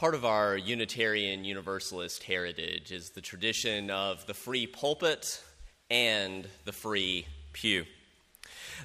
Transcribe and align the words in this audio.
Part 0.00 0.14
of 0.14 0.24
our 0.24 0.56
Unitarian 0.56 1.44
Universalist 1.44 2.22
heritage 2.22 2.90
is 2.90 3.10
the 3.10 3.20
tradition 3.20 3.90
of 3.90 4.26
the 4.26 4.32
free 4.32 4.66
pulpit 4.66 5.42
and 5.90 6.48
the 6.64 6.72
free 6.72 7.26
pew. 7.52 7.84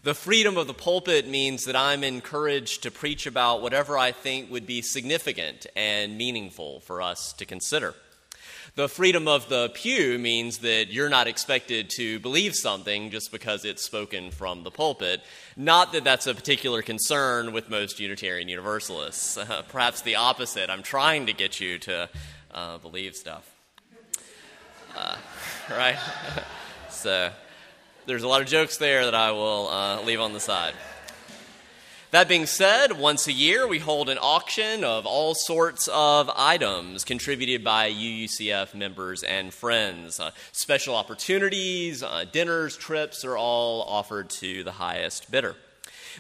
The 0.04 0.14
freedom 0.14 0.58
of 0.58 0.68
the 0.68 0.74
pulpit 0.74 1.26
means 1.26 1.64
that 1.64 1.76
I'm 1.78 2.04
encouraged 2.04 2.84
to 2.84 2.92
preach 2.92 3.28
about 3.28 3.62
whatever 3.62 3.98
I 3.98 4.12
think 4.12 4.52
would 4.52 4.68
be 4.68 4.82
significant 4.82 5.66
and 5.74 6.18
meaningful 6.18 6.82
for 6.82 7.02
us 7.02 7.32
to 7.38 7.46
consider. 7.46 7.96
The 8.74 8.90
freedom 8.90 9.28
of 9.28 9.48
the 9.48 9.70
pew 9.70 10.18
means 10.18 10.58
that 10.60 10.92
you're 10.92 11.10
not 11.10 11.28
expected 11.28 11.90
to 11.98 12.20
believe 12.20 12.56
something 12.56 13.12
just 13.12 13.32
because 13.32 13.64
it's 13.64 13.86
spoken 13.86 14.32
from 14.32 14.64
the 14.64 14.72
pulpit. 14.72 15.22
Not 15.56 15.94
that 15.94 16.04
that's 16.04 16.26
a 16.26 16.34
particular 16.34 16.82
concern 16.82 17.54
with 17.54 17.70
most 17.70 18.00
Unitarian 18.00 18.50
Universalists. 18.50 19.38
Uh, 19.38 19.62
perhaps 19.70 20.02
the 20.02 20.16
opposite. 20.16 20.70
I'm 20.70 20.84
trying 20.84 21.28
to 21.28 21.34
get 21.34 21.62
you 21.62 21.78
to 21.80 22.10
uh, 22.54 22.80
believe 22.80 23.16
stuff. 23.16 23.50
Uh, 24.96 25.16
right? 25.70 26.00
so 26.90 27.32
there's 28.08 28.24
a 28.24 28.28
lot 28.28 28.42
of 28.42 28.48
jokes 28.48 28.78
there 28.78 29.06
that 29.06 29.16
I 29.16 29.32
will 29.32 29.68
uh, 29.70 30.02
leave 30.02 30.20
on 30.20 30.34
the 30.34 30.40
side. 30.40 30.74
That 32.16 32.30
being 32.30 32.46
said, 32.46 32.94
once 32.94 33.28
a 33.28 33.34
year 33.34 33.68
we 33.68 33.78
hold 33.78 34.08
an 34.08 34.18
auction 34.22 34.86
of 34.86 35.06
all 35.06 35.36
sorts 35.36 35.90
of 35.90 36.32
items 36.34 37.04
contributed 37.04 37.62
by 37.62 37.92
UUCF 37.92 38.74
members 38.74 39.22
and 39.22 39.54
friends. 39.54 40.22
Uh, 40.22 40.32
special 40.54 40.96
opportunities, 40.96 42.04
uh, 42.04 42.24
dinners, 42.32 42.78
trips 42.78 43.26
are 43.26 43.36
all 43.36 43.82
offered 43.82 44.30
to 44.30 44.64
the 44.64 44.72
highest 44.72 45.30
bidder. 45.30 45.58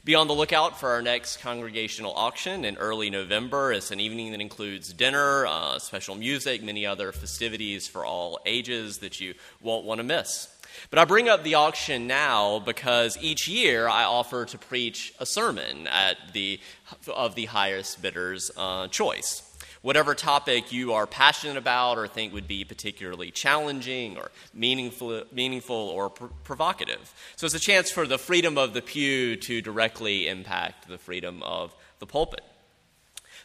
Be 0.04 0.16
on 0.16 0.27
the 0.27 0.35
lookout 0.35 0.77
for 0.77 0.90
our 0.90 1.02
next 1.02 1.38
congregational 1.38 2.13
auction 2.13 2.66
in 2.66 2.76
early 2.76 3.09
November. 3.09 3.71
It's 3.71 3.91
an 3.91 4.02
evening 4.02 4.32
that 4.32 4.41
includes 4.41 4.91
dinner, 4.91 5.46
uh, 5.46 5.80
special 5.80 6.16
music, 6.16 6.62
many 6.62 6.85
other 6.85 7.13
festivities 7.13 7.88
for 7.88 8.04
all 8.04 8.40
ages 8.46 8.98
that 8.98 9.21
you 9.21 9.34
won't 9.62 9.85
want 9.85 9.99
to 9.99 10.04
miss. 10.04 10.49
But 10.90 10.99
I 10.99 11.05
bring 11.05 11.29
up 11.29 11.43
the 11.43 11.55
auction 11.55 12.07
now 12.07 12.59
because 12.59 13.18
each 13.21 13.48
year 13.48 13.87
I 13.87 14.04
offer 14.04 14.45
to 14.45 14.57
preach 14.57 15.13
a 15.20 15.26
sermon 15.26 15.87
at 15.87 16.18
the, 16.34 16.59
of 17.07 17.35
the 17.35 17.45
highest 17.45 18.01
bidder's 18.01 18.51
uh, 18.57 18.87
choice. 18.87 19.41
Whatever 19.81 20.15
topic 20.15 20.71
you 20.71 20.93
are 20.93 21.05
passionate 21.05 21.57
about 21.57 21.99
or 21.99 22.07
think 22.07 22.34
would 22.34 22.48
be 22.48 22.63
particularly 22.63 23.29
challenging 23.29 24.18
or 24.18 24.31
meaningful, 24.51 25.23
meaningful 25.31 25.76
or 25.76 26.09
pr- 26.09 26.26
provocative. 26.43 27.13
So 27.35 27.46
it's 27.46 27.53
a 27.53 27.59
chance 27.59 27.91
for 27.91 28.07
the 28.07 28.18
freedom 28.18 28.57
of 28.57 28.73
the 28.73 28.81
pew 28.81 29.35
to 29.35 29.62
directly 29.62 30.27
impact 30.27 30.87
the 30.87 30.98
freedom 30.98 31.43
of 31.43 31.76
the 31.99 32.07
pulpit. 32.07 32.41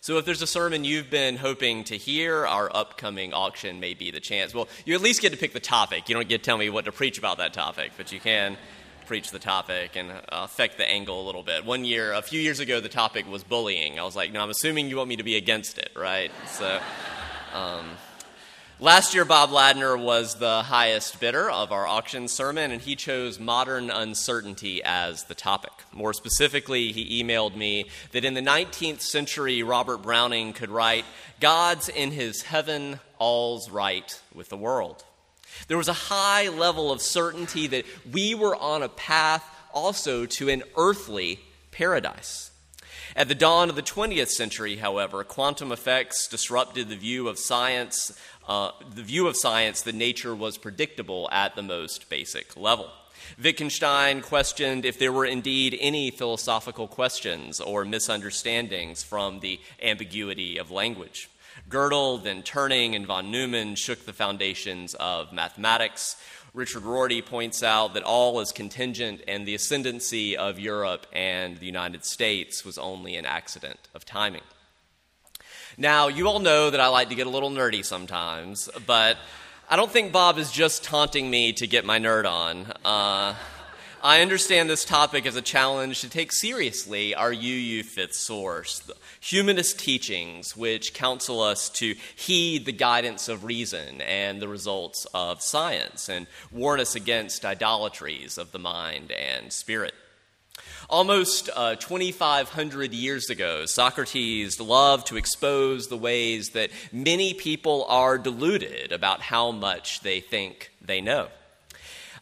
So 0.03 0.17
if 0.17 0.25
there's 0.25 0.41
a 0.41 0.47
sermon 0.47 0.85
you've 0.85 1.11
been 1.11 1.37
hoping 1.37 1.85
to 1.85 1.97
hear, 1.97 2.47
our 2.47 2.75
upcoming 2.75 3.35
auction 3.35 3.81
may 3.81 3.93
be 3.93 4.11
the 4.11 4.19
chance. 4.19 4.55
Well, 4.55 4.67
you 4.87 4.95
at 4.95 5.03
least 5.03 5.21
get 5.21 5.33
to 5.33 5.39
pick 5.39 5.53
the 5.53 5.61
topic. 5.61 6.09
You 6.09 6.15
don't 6.15 6.27
get 6.27 6.43
to 6.43 6.45
tell 6.45 6.57
me 6.57 6.71
what 6.71 6.87
to 6.87 6.93
preach 6.93 7.19
about 7.19 7.37
that 7.37 7.53
topic, 7.53 7.93
but 7.99 8.11
you 8.11 8.19
can 8.19 8.57
preach 9.05 9.31
the 9.31 9.39
topic 9.39 9.97
and 9.97 10.11
uh, 10.11 10.21
affect 10.31 10.79
the 10.79 10.89
angle 10.89 11.23
a 11.23 11.27
little 11.27 11.43
bit. 11.43 11.67
One 11.67 11.85
year, 11.85 12.15
a 12.15 12.23
few 12.23 12.41
years 12.41 12.61
ago, 12.61 12.81
the 12.81 12.89
topic 12.89 13.31
was 13.31 13.45
bullying. 13.45 14.01
I 14.01 14.05
was 14.05 14.17
like, 14.17 14.33
no, 14.33 14.41
I'm 14.41 14.49
assuming 14.49 14.89
you 14.89 14.97
want 14.97 15.11
me 15.11 15.17
to 15.17 15.23
be 15.23 15.37
against 15.37 15.77
it, 15.77 15.91
right? 15.95 16.31
So. 16.47 16.81
Um, 17.53 17.91
Last 18.83 19.13
year, 19.13 19.27
Bob 19.27 19.51
Ladner 19.51 20.03
was 20.03 20.37
the 20.37 20.63
highest 20.63 21.21
bidder 21.21 21.51
of 21.51 21.71
our 21.71 21.87
auction 21.87 22.29
sermon, 22.29 22.71
and 22.71 22.81
he 22.81 22.97
chose 22.97 23.39
modern 23.39 23.91
uncertainty 23.91 24.81
as 24.83 25.25
the 25.25 25.35
topic. 25.35 25.73
More 25.93 26.15
specifically, 26.15 26.91
he 26.91 27.23
emailed 27.23 27.55
me 27.55 27.91
that 28.13 28.25
in 28.25 28.33
the 28.33 28.41
19th 28.41 29.03
century, 29.03 29.63
Robert 29.63 29.99
Browning 29.99 30.55
could 30.55 30.71
write, 30.71 31.05
God's 31.41 31.91
in 31.91 32.11
his 32.11 32.41
heaven, 32.41 33.01
all's 33.19 33.69
right 33.69 34.19
with 34.35 34.49
the 34.49 34.57
world. 34.57 35.05
There 35.69 35.77
was 35.77 35.89
a 35.89 35.93
high 35.93 36.49
level 36.49 36.91
of 36.91 37.03
certainty 37.03 37.67
that 37.67 37.85
we 38.11 38.35
were 38.35 38.57
on 38.57 38.83
a 38.83 38.89
path 38.89 39.45
also 39.75 40.25
to 40.25 40.49
an 40.49 40.63
earthly 40.79 41.39
paradise. 41.71 42.50
At 43.17 43.29
the 43.29 43.35
dawn 43.35 43.71
of 43.71 43.77
the 43.77 43.83
20th 43.83 44.29
century, 44.29 44.77
however, 44.77 45.25
quantum 45.25 45.73
effects 45.73 46.29
disrupted 46.29 46.89
the 46.89 46.97
view 46.97 47.29
of 47.29 47.39
science 47.39 48.13
uh, 48.51 48.73
the 48.97 49.03
view 49.03 49.29
of 49.29 49.37
science 49.37 49.83
that 49.83 49.95
nature 49.95 50.35
was 50.35 50.59
predictable 50.59 51.29
at 51.31 51.55
the 51.55 51.63
most 51.63 52.11
basic 52.11 52.57
level. 52.57 52.91
Wittgenstein 53.41 54.23
questioned 54.23 54.85
if 54.85 54.99
there 54.99 55.13
were 55.13 55.25
indeed 55.25 55.79
any 55.81 56.11
philosophical 56.11 56.89
questions 56.89 57.61
or 57.61 57.85
misunderstandings 57.85 59.05
from 59.05 59.39
the 59.39 59.61
ambiguity 59.81 60.59
of 60.59 60.73
language. 60.73 61.31
Gödel, 61.69 62.23
then 62.23 62.43
Turing, 62.43 62.97
and 62.97 63.07
von 63.07 63.31
Neumann 63.31 63.77
shook 63.77 64.05
the 64.05 64.13
foundations 64.13 64.95
of 64.95 65.33
mathematics. 65.33 66.17
Richard 66.53 66.83
Rorty 66.83 67.23
points 67.23 67.63
out 67.63 67.95
that 67.95 68.03
all 68.03 68.41
is 68.41 68.51
contingent, 68.51 69.23
and 69.29 69.47
the 69.47 69.55
ascendancy 69.55 70.37
of 70.37 70.59
Europe 70.59 71.07
and 71.13 71.57
the 71.59 71.67
United 71.67 72.05
States 72.05 72.65
was 72.65 72.77
only 72.77 73.15
an 73.15 73.25
accident 73.25 73.79
of 73.95 74.05
timing. 74.05 74.43
Now, 75.79 76.09
you 76.09 76.27
all 76.27 76.41
know 76.41 76.71
that 76.71 76.81
I 76.81 76.89
like 76.89 77.09
to 77.11 77.15
get 77.15 77.29
a 77.29 77.31
little 77.31 77.51
nerdy 77.51 77.85
sometimes, 77.85 78.69
but 78.85 79.17
I 79.69 79.77
don't 79.77 79.91
think 79.91 80.11
Bob 80.11 80.39
is 80.39 80.51
just 80.51 80.83
taunting 80.83 81.31
me 81.31 81.53
to 81.53 81.69
get 81.69 81.85
my 81.85 82.01
nerd 82.01 82.29
on. 82.29 82.67
Uh, 82.85 83.37
I 84.03 84.23
understand 84.23 84.71
this 84.71 84.87
topic 84.87 85.27
as 85.27 85.37
a 85.37 85.43
challenge 85.43 86.01
to 86.01 86.09
take 86.09 86.33
seriously 86.33 87.15
our 87.15 87.33
UU 87.33 87.83
fifth 87.83 88.15
source, 88.15 88.91
humanist 89.21 89.79
teachings, 89.79 90.57
which 90.57 90.95
counsel 90.95 91.43
us 91.43 91.69
to 91.71 91.95
heed 92.17 92.65
the 92.65 92.73
guidance 92.73 93.29
of 93.29 93.45
reason 93.45 94.01
and 94.01 94.41
the 94.41 94.49
results 94.49 95.07
of 95.13 95.43
science, 95.43 96.09
and 96.09 96.27
warn 96.51 96.81
us 96.81 96.95
against 96.95 97.45
idolatries 97.45 98.39
of 98.39 98.53
the 98.53 98.59
mind 98.59 99.13
and 99.13 99.53
spirit. 99.53 99.93
Almost 100.89 101.51
uh, 101.55 101.75
2,500 101.77 102.95
years 102.95 103.29
ago, 103.29 103.67
Socrates 103.67 104.59
loved 104.59 105.09
to 105.09 105.19
expose 105.19 105.89
the 105.89 105.99
ways 105.99 106.51
that 106.51 106.71
many 106.91 107.35
people 107.35 107.85
are 107.87 108.17
deluded 108.17 108.93
about 108.93 109.21
how 109.21 109.51
much 109.51 110.01
they 110.01 110.21
think 110.21 110.73
they 110.81 111.03
know. 111.03 111.29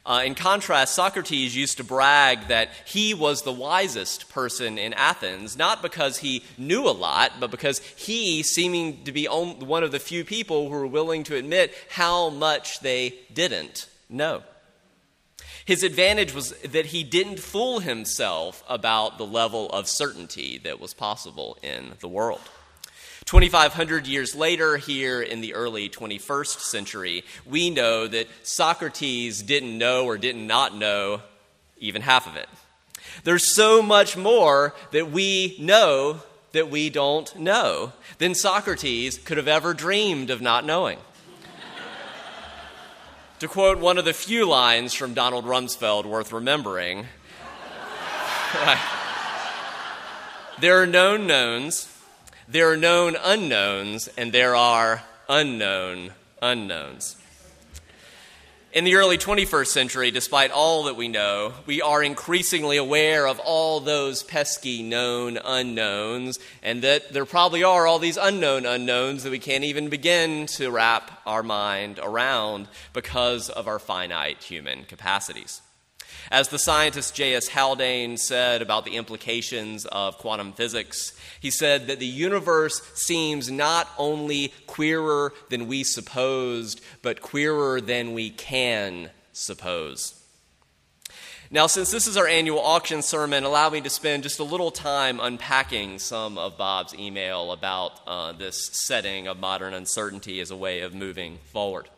Uh, 0.08 0.22
in 0.24 0.34
contrast, 0.34 0.94
Socrates 0.94 1.54
used 1.54 1.76
to 1.76 1.84
brag 1.84 2.48
that 2.48 2.70
he 2.86 3.12
was 3.12 3.42
the 3.42 3.52
wisest 3.52 4.30
person 4.30 4.78
in 4.78 4.94
Athens, 4.94 5.54
not 5.54 5.82
because 5.82 6.16
he 6.16 6.42
knew 6.56 6.88
a 6.88 6.90
lot, 6.90 7.32
but 7.38 7.50
because 7.50 7.80
he, 7.94 8.42
seeming 8.42 9.04
to 9.04 9.12
be 9.12 9.26
one 9.26 9.84
of 9.84 9.92
the 9.92 9.98
few 9.98 10.24
people 10.24 10.70
who 10.70 10.74
were 10.74 10.86
willing 10.86 11.24
to 11.24 11.36
admit 11.36 11.74
how 11.90 12.30
much 12.30 12.80
they 12.80 13.16
didn't 13.34 13.86
know. 14.08 14.42
His 15.66 15.82
advantage 15.82 16.32
was 16.32 16.52
that 16.62 16.86
he 16.86 17.04
didn't 17.04 17.38
fool 17.38 17.80
himself 17.80 18.64
about 18.66 19.18
the 19.18 19.26
level 19.26 19.68
of 19.68 19.86
certainty 19.86 20.56
that 20.64 20.80
was 20.80 20.94
possible 20.94 21.58
in 21.62 21.92
the 22.00 22.08
world. 22.08 22.40
2,500 23.28 24.06
years 24.06 24.34
later, 24.34 24.78
here 24.78 25.20
in 25.20 25.42
the 25.42 25.52
early 25.52 25.90
21st 25.90 26.60
century, 26.60 27.22
we 27.44 27.68
know 27.68 28.06
that 28.06 28.26
Socrates 28.42 29.42
didn't 29.42 29.76
know 29.76 30.06
or 30.06 30.16
did 30.16 30.34
not 30.34 30.74
know 30.74 31.20
even 31.76 32.00
half 32.00 32.26
of 32.26 32.36
it. 32.36 32.48
There's 33.24 33.54
so 33.54 33.82
much 33.82 34.16
more 34.16 34.74
that 34.92 35.10
we 35.10 35.58
know 35.60 36.22
that 36.52 36.70
we 36.70 36.88
don't 36.88 37.38
know 37.38 37.92
than 38.16 38.34
Socrates 38.34 39.18
could 39.18 39.36
have 39.36 39.46
ever 39.46 39.74
dreamed 39.74 40.30
of 40.30 40.40
not 40.40 40.64
knowing. 40.64 40.98
To 43.40 43.48
quote 43.48 43.78
one 43.78 43.98
of 43.98 44.06
the 44.06 44.14
few 44.14 44.48
lines 44.48 44.94
from 44.94 45.12
Donald 45.12 45.44
Rumsfeld 45.44 46.06
worth 46.06 46.32
remembering, 46.32 47.04
there 50.62 50.80
are 50.80 50.86
known 50.86 51.26
knowns, 51.26 51.94
there 52.50 52.70
are 52.72 52.76
known 52.76 53.14
unknowns, 53.22 54.08
and 54.16 54.32
there 54.32 54.56
are 54.56 55.02
unknown 55.28 56.12
unknowns. 56.40 57.16
In 58.72 58.84
the 58.84 58.96
early 58.96 59.18
21st 59.18 59.66
century, 59.66 60.10
despite 60.10 60.50
all 60.50 60.84
that 60.84 60.96
we 60.96 61.08
know, 61.08 61.52
we 61.66 61.82
are 61.82 62.02
increasingly 62.02 62.78
aware 62.78 63.26
of 63.26 63.38
all 63.38 63.80
those 63.80 64.22
pesky 64.22 64.82
known 64.82 65.38
unknowns, 65.44 66.38
and 66.62 66.82
that 66.82 67.12
there 67.12 67.26
probably 67.26 67.64
are 67.64 67.86
all 67.86 67.98
these 67.98 68.16
unknown 68.16 68.64
unknowns 68.64 69.24
that 69.24 69.30
we 69.30 69.38
can't 69.38 69.64
even 69.64 69.90
begin 69.90 70.46
to 70.46 70.70
wrap 70.70 71.20
our 71.26 71.42
mind 71.42 71.98
around 72.02 72.68
because 72.94 73.50
of 73.50 73.68
our 73.68 73.78
finite 73.78 74.42
human 74.42 74.84
capacities. 74.84 75.60
As 76.30 76.48
the 76.48 76.58
scientist 76.58 77.14
J.S. 77.14 77.48
Haldane 77.48 78.18
said 78.18 78.60
about 78.60 78.84
the 78.84 78.96
implications 78.96 79.86
of 79.86 80.18
quantum 80.18 80.52
physics, 80.52 81.18
he 81.40 81.50
said 81.50 81.86
that 81.86 82.00
the 82.00 82.06
universe 82.06 82.82
seems 82.94 83.50
not 83.50 83.88
only 83.96 84.52
queerer 84.66 85.32
than 85.48 85.68
we 85.68 85.84
supposed, 85.84 86.82
but 87.00 87.22
queerer 87.22 87.80
than 87.80 88.12
we 88.12 88.28
can 88.28 89.10
suppose. 89.32 90.14
Now, 91.50 91.66
since 91.66 91.90
this 91.90 92.06
is 92.06 92.18
our 92.18 92.26
annual 92.26 92.60
auction 92.60 93.00
sermon, 93.00 93.42
allow 93.42 93.70
me 93.70 93.80
to 93.80 93.88
spend 93.88 94.22
just 94.22 94.38
a 94.38 94.44
little 94.44 94.70
time 94.70 95.18
unpacking 95.18 95.98
some 95.98 96.36
of 96.36 96.58
Bob's 96.58 96.94
email 96.94 97.52
about 97.52 98.00
uh, 98.06 98.32
this 98.32 98.68
setting 98.72 99.28
of 99.28 99.38
modern 99.38 99.72
uncertainty 99.72 100.40
as 100.40 100.50
a 100.50 100.56
way 100.56 100.80
of 100.80 100.94
moving 100.94 101.38
forward. 101.46 101.88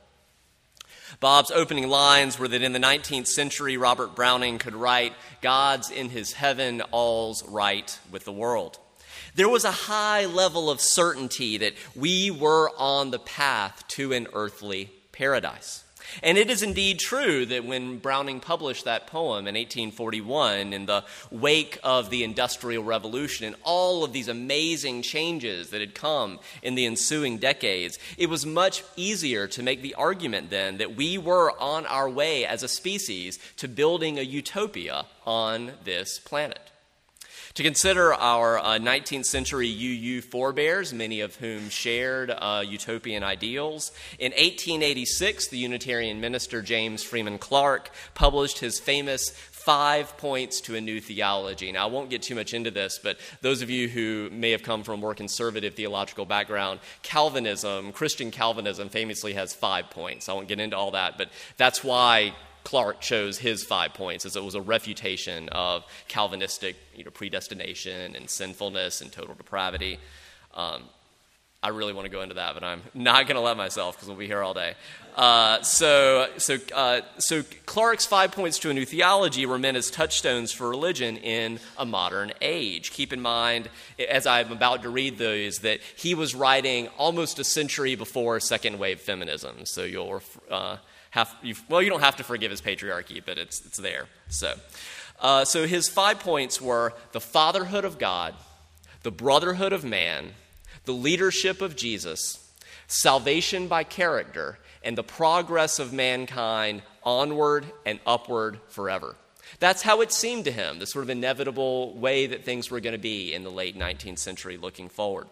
Bob's 1.19 1.51
opening 1.51 1.89
lines 1.89 2.39
were 2.39 2.49
that 2.49 2.63
in 2.63 2.73
the 2.73 2.79
19th 2.79 3.27
century, 3.27 3.77
Robert 3.77 4.15
Browning 4.15 4.59
could 4.59 4.75
write, 4.75 5.15
God's 5.43 5.91
in 5.91 6.11
his 6.11 6.35
heaven, 6.35 6.83
all's 6.93 7.47
right 7.49 7.99
with 8.13 8.25
the 8.25 8.33
world. 8.33 8.79
There 9.35 9.49
was 9.49 9.65
a 9.65 9.71
high 9.71 10.27
level 10.27 10.71
of 10.71 10.81
certainty 10.81 11.59
that 11.59 11.75
we 11.97 12.31
were 12.31 12.71
on 12.77 13.11
the 13.11 13.19
path 13.19 13.87
to 13.89 14.13
an 14.13 14.29
earthly 14.33 14.91
paradise. 15.13 15.85
And 16.23 16.39
it 16.39 16.51
is 16.51 16.63
indeed 16.63 16.99
true 16.99 17.47
that 17.47 17.65
when 17.65 17.99
Browning 17.99 18.41
published 18.41 18.85
that 18.85 19.07
poem 19.07 19.47
in 19.47 19.55
1841, 19.55 20.73
in 20.73 20.87
the 20.87 21.05
wake 21.31 21.79
of 21.83 22.11
the 22.11 22.25
Industrial 22.25 22.83
Revolution 22.83 23.47
and 23.47 23.57
all 23.63 24.05
of 24.05 24.13
these 24.13 24.29
amazing 24.29 25.03
changes 25.03 25.71
that 25.71 25.81
had 25.81 25.95
come 25.95 26.39
in 26.63 26.75
the 26.75 26.87
ensuing 26.87 27.39
decades, 27.39 27.99
it 28.19 28.29
was 28.29 28.45
much 28.45 28.83
easier 28.97 29.47
to 29.49 29.63
make 29.63 29.83
the 29.83 29.95
argument 29.95 30.51
then 30.51 30.79
that 30.79 30.97
we 30.97 31.19
were 31.19 31.53
on 31.61 31.87
our 31.87 32.09
way 32.09 32.45
as 32.45 32.63
a 32.63 32.69
species 32.69 33.39
to 33.57 33.69
building 33.69 34.19
a 34.19 34.23
utopia 34.23 35.07
on 35.27 35.73
this 35.85 36.19
planet. 36.19 36.71
To 37.55 37.65
consider 37.65 38.15
our 38.15 38.59
uh, 38.59 38.79
19th 38.79 39.25
century 39.25 39.69
UU 39.69 40.21
forebears, 40.23 40.93
many 40.93 41.21
of 41.21 41.35
whom 41.35 41.69
shared 41.69 42.31
uh, 42.31 42.63
utopian 42.65 43.25
ideals. 43.25 43.91
In 44.21 44.31
1886, 44.31 45.49
the 45.49 45.59
Unitarian 45.59 46.21
minister 46.21 46.63
James 46.63 47.03
Freeman 47.03 47.39
Clarke 47.39 47.91
published 48.15 48.61
his 48.61 48.79
famous 48.79 49.31
Five 49.61 50.17
Points 50.17 50.63
to 50.63 50.77
a 50.77 50.81
New 50.81 51.01
Theology. 51.01 51.71
Now, 51.71 51.85
I 51.85 51.91
won't 51.91 52.09
get 52.09 52.23
too 52.23 52.35
much 52.35 52.55
into 52.55 52.71
this, 52.71 52.99
but 53.03 53.19
those 53.43 53.63
of 53.63 53.69
you 53.69 53.89
who 53.89 54.31
may 54.33 54.53
have 54.53 54.63
come 54.63 54.85
from 54.85 54.95
a 54.95 54.97
more 54.99 55.15
conservative 55.15 55.75
theological 55.75 56.25
background, 56.25 56.81
Calvinism, 57.03 57.93
Christian 57.93 58.31
Calvinism, 58.31 58.89
famously 58.89 59.35
has 59.35 59.53
five 59.53 59.91
points. 59.91 60.29
I 60.29 60.33
won't 60.33 60.49
get 60.49 60.61
into 60.61 60.79
all 60.79 60.93
that, 60.93 61.19
but 61.19 61.29
that's 61.59 61.85
why 61.85 62.33
Clarke 62.65 63.01
chose 63.01 63.39
his 63.39 63.65
five 63.65 63.95
points 63.95 64.25
as 64.25 64.37
it 64.37 64.45
was 64.45 64.55
a 64.55 64.61
refutation 64.61 65.49
of 65.51 65.85
Calvinistic 66.09 66.77
you 66.95 67.05
know, 67.05 67.11
predestination 67.11 68.15
and 68.17 68.29
sinfulness 68.29 69.01
and 69.01 69.11
total 69.13 69.35
depravity. 69.35 69.99
Um, 70.55 70.85
I 71.63 71.69
really 71.69 71.93
want 71.93 72.07
to 72.07 72.11
go 72.11 72.23
into 72.23 72.37
that, 72.37 72.55
but 72.55 72.65
I'm 72.65 72.81
not 72.95 73.27
going 73.27 73.37
to 73.37 73.43
let 73.43 73.55
myself 73.55 73.95
because 73.95 74.09
we'll 74.09 74.17
be 74.17 74.27
here 74.27 74.43
all 74.43 74.55
day. 74.55 74.75
Uh, 75.15 75.61
so, 75.61 76.27
so, 76.39 76.57
uh, 76.75 77.03
so 77.19 77.43
Clarke's 77.67 78.07
five 78.07 78.33
points 78.33 78.59
to 78.61 78.71
a 78.71 78.75
new 78.75 78.87
theology 78.87 79.45
were 79.45 79.59
meant 79.59 79.77
as 79.77 79.91
touchstones 79.91 80.53
for 80.53 80.71
religion 80.71 81.19
in 81.19 81.61
a 81.77 81.85
modern 81.85 82.33
age. 82.41 82.93
Keep 82.93 83.13
in 83.13 83.21
mind, 83.21 83.69
as 84.09 84.27
I'm 84.27 84.53
about 84.53 84.83
to 84.85 84.89
read 84.89 85.19
those, 85.19 85.59
that 85.59 85.81
he 85.97 86.15
was 86.15 86.35
writing 86.35 86.89
almost 86.97 87.39
a 87.39 87.45
century 87.45 87.95
before 87.95 88.41
second 88.41 88.79
wave 88.79 89.01
feminism. 89.01 89.67
So 89.67 89.85
you'll 89.85 90.23
uh, 90.51 90.79
have, 91.11 91.35
well, 91.69 91.83
you 91.83 91.91
don't 91.91 92.01
have 92.01 92.17
to 92.17 92.25
forgive 92.25 92.51
his 92.51 92.61
patriarchy, 92.61 93.23
but 93.25 93.39
it's, 93.39 93.65
it's 93.67 93.79
there. 93.79 94.07
So, 94.29 94.55
uh, 95.21 95.45
so 95.45 95.67
his 95.67 95.89
five 95.89 96.21
points 96.21 96.61
were 96.61 96.95
the 97.13 97.21
fatherhood 97.21 97.85
of 97.85 97.99
God, 97.99 98.35
the 99.03 99.11
brotherhood 99.11 99.73
of 99.73 99.85
man, 99.85 100.31
the 100.85 100.93
leadership 100.93 101.61
of 101.61 101.77
Jesus, 101.77 102.51
salvation 102.87 103.69
by 103.69 103.85
character, 103.85 104.59
and 104.83 104.97
the 104.97 105.03
progress 105.03 105.79
of 105.79 105.93
mankind 105.93 106.83
onward 107.03 107.67
and 107.85 107.99
upward 108.07 108.59
forever. 108.69 109.17
That's 109.59 109.83
how 109.83 110.01
it 110.01 110.13
seemed 110.13 110.45
to 110.45 110.53
him, 110.53 110.79
the 110.79 110.87
sort 110.87 111.03
of 111.03 111.11
inevitable 111.11 111.95
way 111.95 112.27
that 112.27 112.45
things 112.45 112.71
were 112.71 112.81
going 112.81 112.95
to 112.95 112.99
be 112.99 113.35
in 113.35 113.43
the 113.43 113.51
late 113.51 113.79
19th 113.79 114.19
century 114.19 114.57
looking 114.57 114.89
forward. 114.89 115.27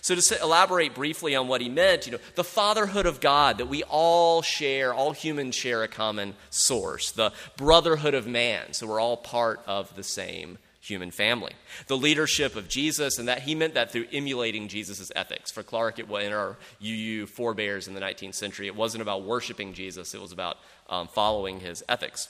So, 0.00 0.14
to 0.14 0.42
elaborate 0.42 0.94
briefly 0.94 1.34
on 1.34 1.48
what 1.48 1.60
he 1.60 1.68
meant, 1.68 2.06
you 2.06 2.12
know, 2.12 2.18
the 2.34 2.44
fatherhood 2.44 3.06
of 3.06 3.20
God 3.20 3.58
that 3.58 3.68
we 3.68 3.82
all 3.84 4.42
share, 4.42 4.92
all 4.92 5.12
humans 5.12 5.54
share 5.54 5.82
a 5.82 5.88
common 5.88 6.34
source, 6.50 7.10
the 7.10 7.32
brotherhood 7.56 8.14
of 8.14 8.26
man, 8.26 8.72
so 8.72 8.86
we're 8.86 9.00
all 9.00 9.16
part 9.16 9.62
of 9.66 9.94
the 9.96 10.02
same 10.02 10.58
human 10.82 11.12
family. 11.12 11.52
The 11.86 11.96
leadership 11.96 12.56
of 12.56 12.68
Jesus, 12.68 13.18
and 13.18 13.28
that 13.28 13.42
he 13.42 13.54
meant 13.54 13.74
that 13.74 13.92
through 13.92 14.06
emulating 14.12 14.66
Jesus' 14.66 15.12
ethics. 15.14 15.50
For 15.52 15.62
Clarke, 15.62 16.00
it 16.00 16.08
was 16.08 16.24
in 16.24 16.32
our 16.32 16.56
UU 16.82 17.26
forebears 17.26 17.86
in 17.86 17.94
the 17.94 18.00
19th 18.00 18.34
century, 18.34 18.66
it 18.66 18.76
wasn't 18.76 19.02
about 19.02 19.22
worshiping 19.22 19.74
Jesus, 19.74 20.12
it 20.12 20.20
was 20.20 20.32
about 20.32 20.58
um, 20.90 21.06
following 21.06 21.60
his 21.60 21.84
ethics. 21.88 22.28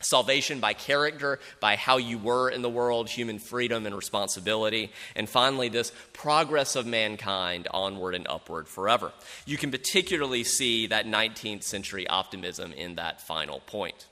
Salvation 0.00 0.60
by 0.60 0.74
character, 0.74 1.40
by 1.60 1.76
how 1.76 1.96
you 1.96 2.18
were 2.18 2.48
in 2.48 2.62
the 2.62 2.70
world, 2.70 3.08
human 3.08 3.38
freedom 3.38 3.84
and 3.84 3.94
responsibility. 3.94 4.92
And 5.16 5.28
finally, 5.28 5.68
this 5.68 5.92
progress 6.12 6.76
of 6.76 6.86
mankind 6.86 7.66
onward 7.72 8.14
and 8.14 8.26
upward 8.28 8.68
forever. 8.68 9.12
You 9.44 9.56
can 9.56 9.70
particularly 9.70 10.44
see 10.44 10.86
that 10.86 11.06
19th 11.06 11.64
century 11.64 12.06
optimism 12.06 12.72
in 12.72 12.94
that 12.94 13.20
final 13.20 13.60
point. 13.60 14.06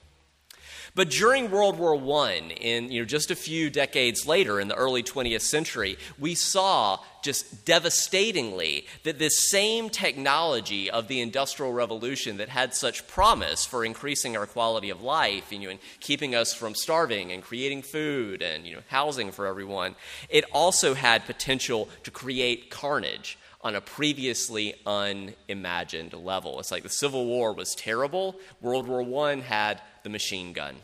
But 0.96 1.10
during 1.10 1.50
World 1.50 1.78
War 1.78 1.94
I, 2.25 2.37
in 2.58 2.90
you 2.90 3.02
know, 3.02 3.04
just 3.04 3.31
a 3.31 3.37
few 3.37 3.69
decades 3.69 4.26
later, 4.26 4.58
in 4.58 4.69
the 4.69 4.75
early 4.75 5.02
20th 5.02 5.43
century, 5.43 5.98
we 6.19 6.34
saw 6.34 7.00
just 7.22 7.66
devastatingly 7.66 8.87
that 9.02 9.19
this 9.19 9.50
same 9.50 9.90
technology 9.90 10.90
of 10.90 11.06
the 11.06 11.20
Industrial 11.20 11.70
Revolution 11.70 12.38
that 12.38 12.48
had 12.48 12.75
such 12.75 13.06
promise 13.06 13.66
for 13.66 13.84
increasing 13.84 14.38
our 14.38 14.46
quality 14.46 14.88
of 14.88 15.02
life 15.02 15.52
you 15.52 15.58
know, 15.58 15.69
and 15.69 15.81
keeping 16.00 16.34
us 16.34 16.54
from 16.54 16.75
starving 16.75 17.31
and 17.31 17.43
creating 17.43 17.82
food 17.82 18.40
and 18.40 18.66
you 18.66 18.75
know, 18.75 18.82
housing 18.88 19.32
for 19.32 19.46
everyone, 19.46 19.96
it 20.31 20.46
also 20.50 20.94
had 20.94 21.26
potential 21.26 21.90
to 22.04 22.10
create 22.10 22.70
carnage 22.70 23.37
on 23.67 23.75
a 23.75 23.81
previously 23.81 24.75
unimagined 24.87 26.13
level. 26.13 26.61
It's 26.61 26.71
like 26.71 26.85
the 26.85 26.89
Civil 26.89 27.27
War 27.27 27.53
was 27.53 27.75
terrible, 27.75 28.37
World 28.61 28.87
War 28.87 29.03
I 29.27 29.41
had 29.41 29.83
the 30.05 30.09
machine 30.09 30.53
gun, 30.53 30.77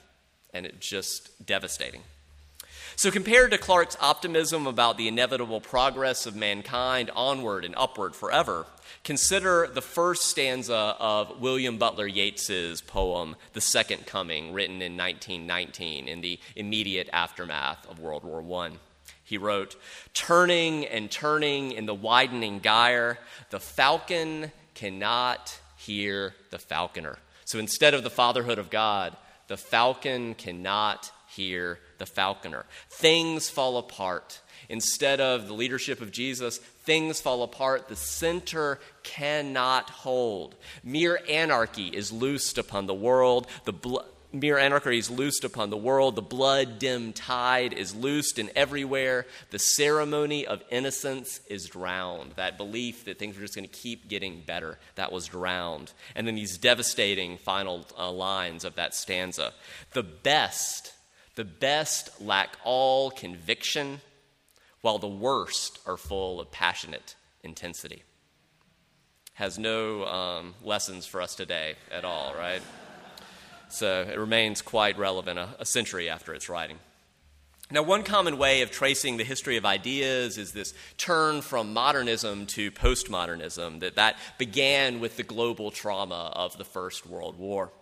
and 0.53 0.67
it's 0.67 0.89
just 0.89 1.47
devastating. 1.47 2.01
So, 2.97 3.13
compared 3.13 3.53
to 3.53 3.59
Clarke's 3.59 3.97
optimism 4.01 4.67
about 4.67 4.99
the 4.99 5.07
inevitable 5.07 5.61
progress 5.61 6.27
of 6.27 6.35
mankind 6.35 7.13
onward 7.15 7.65
and 7.65 7.77
upward 7.79 8.17
forever, 8.17 8.67
consider 9.05 9.71
the 9.73 9.81
first 9.81 10.25
stanza 10.25 10.97
of 10.99 11.41
William 11.41 11.79
Butler 11.79 12.09
Yeats's 12.09 12.81
poem, 12.81 13.37
The 13.53 13.61
Second 13.61 14.07
Coming, 14.07 14.53
written 14.53 14.83
in 14.83 14.97
1919 14.97 16.09
in 16.09 16.21
the 16.21 16.41
immediate 16.57 17.09
aftermath 17.13 17.89
of 17.89 18.01
World 18.01 18.25
War 18.25 18.43
I. 18.65 18.73
He 19.33 19.39
wrote, 19.39 19.77
Turning 20.13 20.85
and 20.85 21.11
turning 21.11 21.73
in 21.73 21.87
the 21.87 21.95
widening 21.95 22.61
gyre, 22.61 23.19
the 23.49 23.61
falcon 23.61 24.53
cannot 24.75 25.59
hear 25.79 26.35
the 26.51 26.59
falconer. 26.59 27.17
So 27.47 27.59
instead 27.59 27.95
of 27.95 28.03
the 28.03 28.11
fatherhood 28.11 28.59
of 28.59 28.69
God, 28.69 29.17
the 29.49 29.57
falcon 29.57 30.35
cannot 30.35 31.11
hear 31.29 31.79
the 31.97 32.05
falconer. 32.05 32.67
Things 32.91 33.49
fall 33.49 33.79
apart. 33.79 34.43
Instead 34.69 35.19
of 35.19 35.49
the 35.49 35.55
leadership 35.55 36.03
of 36.03 36.13
Jesus, 36.13 36.59
things 36.59 37.19
fall 37.19 37.43
apart. 37.43 37.89
The 37.89 37.97
center 37.97 38.81
cannot 39.03 39.89
hold. 39.89 40.57
Mere 40.85 41.21
anarchy 41.27 41.87
is 41.87 42.13
loosed 42.13 42.59
upon 42.59 42.85
the 42.85 42.93
world. 42.93 43.47
The 43.65 43.73
blood 43.73 44.05
mere 44.33 44.59
anarchy 44.59 44.99
is 44.99 45.11
loosed 45.11 45.45
upon 45.45 45.71
the 45.71 45.77
world. 45.77 46.17
The 46.17 46.23
blood 46.23 46.79
dimmed 46.79 47.15
tide 47.15 47.73
is 47.73 47.95
loosed 47.95 48.39
and 48.39 48.51
everywhere. 48.57 49.27
The 49.51 49.59
ceremony 49.59 50.47
of 50.47 50.63
innocence 50.71 51.41
is 51.49 51.67
drowned. 51.67 52.33
That 52.37 52.57
belief 52.57 53.05
that 53.05 53.19
things 53.19 53.37
are 53.37 53.41
just 53.41 53.55
going 53.55 53.69
to 53.69 53.75
keep 53.75 54.09
getting 54.09 54.43
better, 54.47 54.79
that 54.95 55.13
was 55.13 55.27
drowned. 55.27 55.93
And 56.15 56.27
then 56.27 56.35
these 56.35 56.59
devastating 56.59 57.39
final 57.39 57.87
uh, 57.99 58.11
lines 58.11 58.65
of 58.65 58.77
that 58.77 58.95
stanza. 58.95 59.53
The 59.93 60.03
best, 60.03 60.93
the 61.35 61.45
best 61.45 62.21
lack 62.21 62.57
all 62.65 63.11
conviction, 63.11 64.01
while 64.81 64.99
the 64.99 65.09
worst 65.09 65.79
are 65.87 65.97
full 65.97 66.41
of 66.41 66.51
passionate 66.51 67.15
intensity. 67.45 68.03
Has 69.35 69.59
no 69.59 70.05
um, 70.05 70.55
lessons 70.63 71.07
for 71.07 71.23
us 71.23 71.35
today 71.35 71.77
at 71.91 72.05
all, 72.05 72.35
right? 72.35 72.63
So 73.73 74.03
it 74.03 74.19
remains 74.19 74.61
quite 74.61 74.99
relevant 74.99 75.39
a, 75.39 75.49
a 75.59 75.65
century 75.65 76.11
after 76.11 76.35
its 76.35 76.49
writing. 76.51 76.79
Now, 77.71 77.83
one 77.83 78.03
common 78.03 78.37
way 78.37 78.61
of 78.61 78.71
tracing 78.71 79.17
the 79.17 79.25
history 79.25 79.57
of 79.57 79.65
ideas 79.65 80.37
is 80.37 80.53
this 80.53 80.75
turn 80.99 81.41
from 81.41 81.73
modernism 81.73 82.45
to 82.49 82.71
postmodernism, 82.71 83.81
that 83.81 83.95
that 83.95 84.17
began 84.37 85.01
with 85.01 85.17
the 85.17 85.23
global 85.23 85.71
trauma 85.71 86.31
of 86.35 86.59
the 86.59 86.67
First 86.67 87.07
World 87.07 87.39
War. 87.39 87.73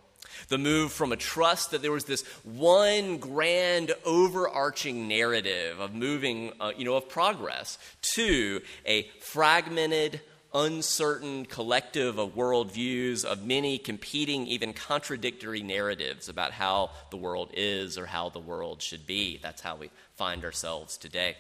The 0.47 0.59
move 0.59 0.93
from 0.93 1.11
a 1.11 1.17
trust 1.17 1.73
that 1.73 1.83
there 1.83 1.91
was 1.91 2.05
this 2.05 2.23
one 2.45 3.19
grand 3.19 3.93
overarching 4.05 5.09
narrative 5.09 5.81
of 5.81 5.93
moving, 5.93 6.53
uh, 6.61 6.71
you 6.77 6.85
know, 6.85 6.95
of 6.95 7.09
progress 7.09 7.77
to 8.15 8.61
a 8.87 9.09
fragmented, 9.21 10.21
uncertain 10.55 11.47
collective 11.47 12.19
of 12.19 12.35
worldviews, 12.35 13.25
of 13.25 13.45
many 13.45 13.79
competing, 13.79 14.47
even 14.47 14.73
contradictory 14.73 15.63
narratives 15.63 16.29
about 16.29 16.53
how 16.53 16.91
the 17.11 17.17
world 17.17 17.51
is 17.55 17.97
or 17.97 18.07
how 18.07 18.29
the 18.29 18.41
world 18.41 18.83
should 18.83 19.07
be. 19.07 19.39
That's 19.43 19.63
how 19.63 19.77
we 19.77 19.91
find 20.17 20.45
ourselves 20.45 20.97
today. 20.97 21.37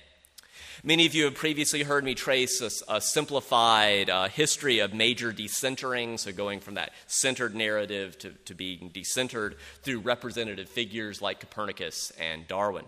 Many 0.83 1.05
of 1.07 1.15
you 1.15 1.25
have 1.25 1.35
previously 1.35 1.83
heard 1.83 2.05
me 2.05 2.15
trace 2.15 2.61
a, 2.61 2.95
a 2.95 3.01
simplified 3.01 4.09
uh, 4.09 4.29
history 4.29 4.79
of 4.79 4.95
major 4.95 5.33
decentering, 5.33 6.19
so 6.19 6.33
going 6.33 6.61
from 6.61 6.75
that 6.75 6.93
centered 7.07 7.55
narrative 7.55 8.19
to, 8.21 8.31
to 8.47 8.55
being 8.55 8.91
decentered 8.91 9.57
through 9.83 10.01
representative 10.01 10.69
figures 10.69 11.21
like 11.21 11.41
Copernicus 11.41 12.13
and 12.19 12.49
Darwin. 12.49 12.85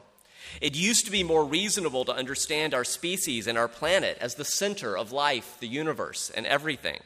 It 0.61 0.77
used 0.77 1.05
to 1.07 1.11
be 1.11 1.23
more 1.23 1.45
reasonable 1.45 2.05
to 2.05 2.15
understand 2.15 2.75
our 2.75 2.85
species 2.85 3.47
and 3.47 3.57
our 3.57 3.69
planet 3.69 4.19
as 4.21 4.35
the 4.35 4.45
center 4.45 4.97
of 4.97 5.13
life, 5.13 5.57
the 5.61 5.69
universe, 5.69 6.31
and 6.35 6.47
everything. 6.47 7.01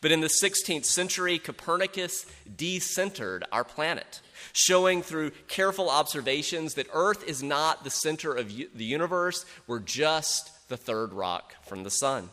But 0.00 0.12
in 0.12 0.20
the 0.20 0.28
16th 0.28 0.86
century, 0.86 1.38
Copernicus 1.38 2.24
decentered 2.56 3.42
our 3.52 3.64
planet, 3.64 4.20
showing 4.52 5.02
through 5.02 5.32
careful 5.48 5.90
observations 5.90 6.74
that 6.74 6.88
Earth 6.92 7.26
is 7.28 7.42
not 7.42 7.84
the 7.84 7.90
center 7.90 8.34
of 8.34 8.48
the 8.48 8.84
universe, 8.84 9.44
we're 9.66 9.80
just 9.80 10.68
the 10.68 10.76
third 10.76 11.12
rock 11.12 11.54
from 11.66 11.82
the 11.82 11.90
sun. 11.90 12.30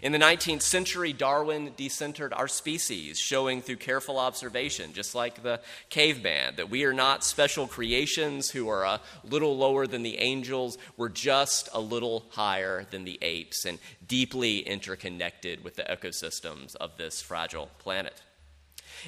In 0.00 0.12
the 0.12 0.18
19th 0.18 0.62
century, 0.62 1.12
Darwin 1.12 1.72
decentered 1.76 2.32
our 2.32 2.46
species, 2.46 3.18
showing 3.18 3.60
through 3.62 3.76
careful 3.76 4.18
observation, 4.18 4.92
just 4.92 5.14
like 5.14 5.42
the 5.42 5.60
caveman, 5.90 6.54
that 6.56 6.70
we 6.70 6.84
are 6.84 6.92
not 6.92 7.24
special 7.24 7.66
creations 7.66 8.50
who 8.50 8.68
are 8.68 8.84
a 8.84 9.00
little 9.24 9.56
lower 9.56 9.88
than 9.88 10.02
the 10.02 10.18
angels. 10.18 10.78
We're 10.96 11.08
just 11.08 11.68
a 11.72 11.80
little 11.80 12.26
higher 12.30 12.86
than 12.90 13.04
the 13.04 13.18
apes 13.22 13.64
and 13.64 13.78
deeply 14.06 14.60
interconnected 14.60 15.64
with 15.64 15.74
the 15.74 15.82
ecosystems 15.82 16.76
of 16.76 16.96
this 16.96 17.20
fragile 17.20 17.68
planet. 17.78 18.22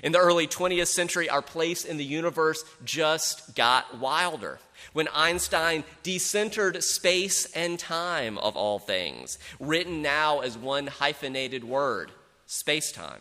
In 0.03 0.13
the 0.13 0.19
early 0.19 0.47
20th 0.47 0.89
century, 0.89 1.29
our 1.29 1.43
place 1.43 1.85
in 1.85 1.97
the 1.97 2.05
universe 2.05 2.65
just 2.85 3.55
got 3.55 3.99
wilder 3.99 4.59
when 4.93 5.09
Einstein 5.15 5.85
decentered 6.03 6.83
space 6.83 7.47
and 7.53 7.79
time 7.79 8.39
of 8.39 8.57
all 8.57 8.79
things, 8.79 9.39
written 9.59 10.03
now 10.03 10.41
as 10.41 10.57
one 10.57 10.87
hyphenated 10.87 11.65
word 11.65 12.13
space 12.47 12.93
time. 12.93 13.21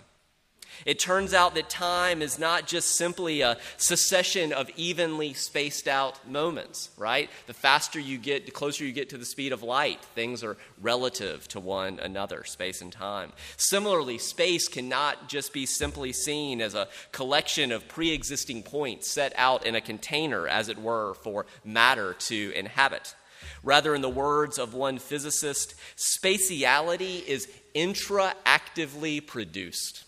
It 0.86 1.00
turns 1.00 1.34
out 1.34 1.56
that 1.56 1.70
time 1.70 2.22
is 2.22 2.40
not 2.40 2.68
just 2.68 2.96
simply 2.96 3.42
a 3.42 3.58
succession 3.78 4.54
of 4.54 4.70
evenly 4.76 5.34
spaced 5.34 5.88
out 5.88 6.30
moments, 6.30 6.90
right? 6.98 7.30
The 7.48 7.54
faster 7.54 8.00
you 8.00 8.18
get, 8.18 8.46
the 8.46 8.52
closer 8.52 8.86
you 8.86 8.92
get 8.92 9.10
to 9.10 9.18
the 9.18 9.26
speed 9.26 9.52
of 9.52 9.64
light, 9.64 10.02
things 10.16 10.44
are 10.44 10.58
relative 10.82 11.48
to 11.50 11.60
one 11.60 12.00
another, 12.00 12.44
space 12.44 12.82
and 12.82 12.92
time. 12.92 13.34
Similarly, 13.58 14.18
space 14.18 14.68
cannot 14.68 15.28
just 15.28 15.54
be 15.54 15.66
simply 15.66 16.14
seen 16.14 16.62
as 16.62 16.76
a 16.76 16.88
collection 17.12 17.72
of 17.72 17.88
pre 17.88 18.12
existing 18.12 18.64
points 18.64 19.10
set 19.10 19.34
out 19.36 19.66
in 19.66 19.76
a 19.76 19.82
container, 19.82 20.48
as 20.48 20.70
it 20.70 20.78
were, 20.78 21.14
for 21.16 21.46
matter 21.64 22.14
to 22.14 22.52
inhabit. 22.56 23.16
Rather, 23.64 23.96
in 23.96 24.02
the 24.02 24.10
words 24.10 24.58
of 24.58 24.74
one 24.74 25.00
physicist, 25.00 25.76
spatiality 25.98 27.26
is 27.26 27.48
intraactively 27.76 29.26
produced. 29.26 30.04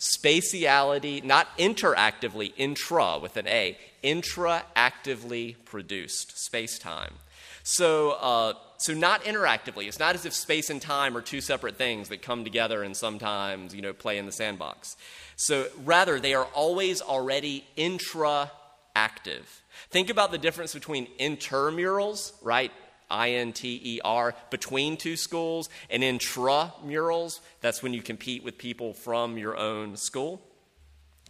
Spatiality, 0.00 1.22
not 1.22 1.46
interactively, 1.58 2.54
intra 2.56 3.18
with 3.18 3.36
an 3.36 3.46
A, 3.46 3.76
intraactively 4.02 5.56
produced 5.66 6.42
space 6.42 6.78
time. 6.78 7.14
So, 7.62 8.12
uh, 8.12 8.54
so 8.78 8.94
not 8.94 9.24
interactively. 9.24 9.86
It's 9.86 9.98
not 9.98 10.14
as 10.14 10.24
if 10.24 10.32
space 10.32 10.70
and 10.70 10.80
time 10.80 11.14
are 11.18 11.20
two 11.20 11.42
separate 11.42 11.76
things 11.76 12.08
that 12.08 12.22
come 12.22 12.44
together 12.44 12.82
and 12.82 12.96
sometimes, 12.96 13.74
you 13.74 13.82
know, 13.82 13.92
play 13.92 14.16
in 14.16 14.24
the 14.24 14.32
sandbox. 14.32 14.96
So 15.36 15.66
rather, 15.84 16.18
they 16.18 16.32
are 16.32 16.46
always 16.54 17.02
already 17.02 17.66
intra-active. 17.76 19.62
Think 19.90 20.08
about 20.08 20.30
the 20.30 20.38
difference 20.38 20.72
between 20.72 21.08
intermurals, 21.18 22.32
right? 22.40 22.72
I 23.10 23.30
N 23.30 23.52
T 23.52 23.80
E 23.82 24.00
R, 24.04 24.34
between 24.50 24.96
two 24.96 25.16
schools, 25.16 25.68
and 25.88 26.02
intramurals, 26.02 27.40
that's 27.60 27.82
when 27.82 27.94
you 27.94 28.02
compete 28.02 28.44
with 28.44 28.58
people 28.58 28.94
from 28.94 29.38
your 29.38 29.56
own 29.56 29.96
school. 29.96 30.40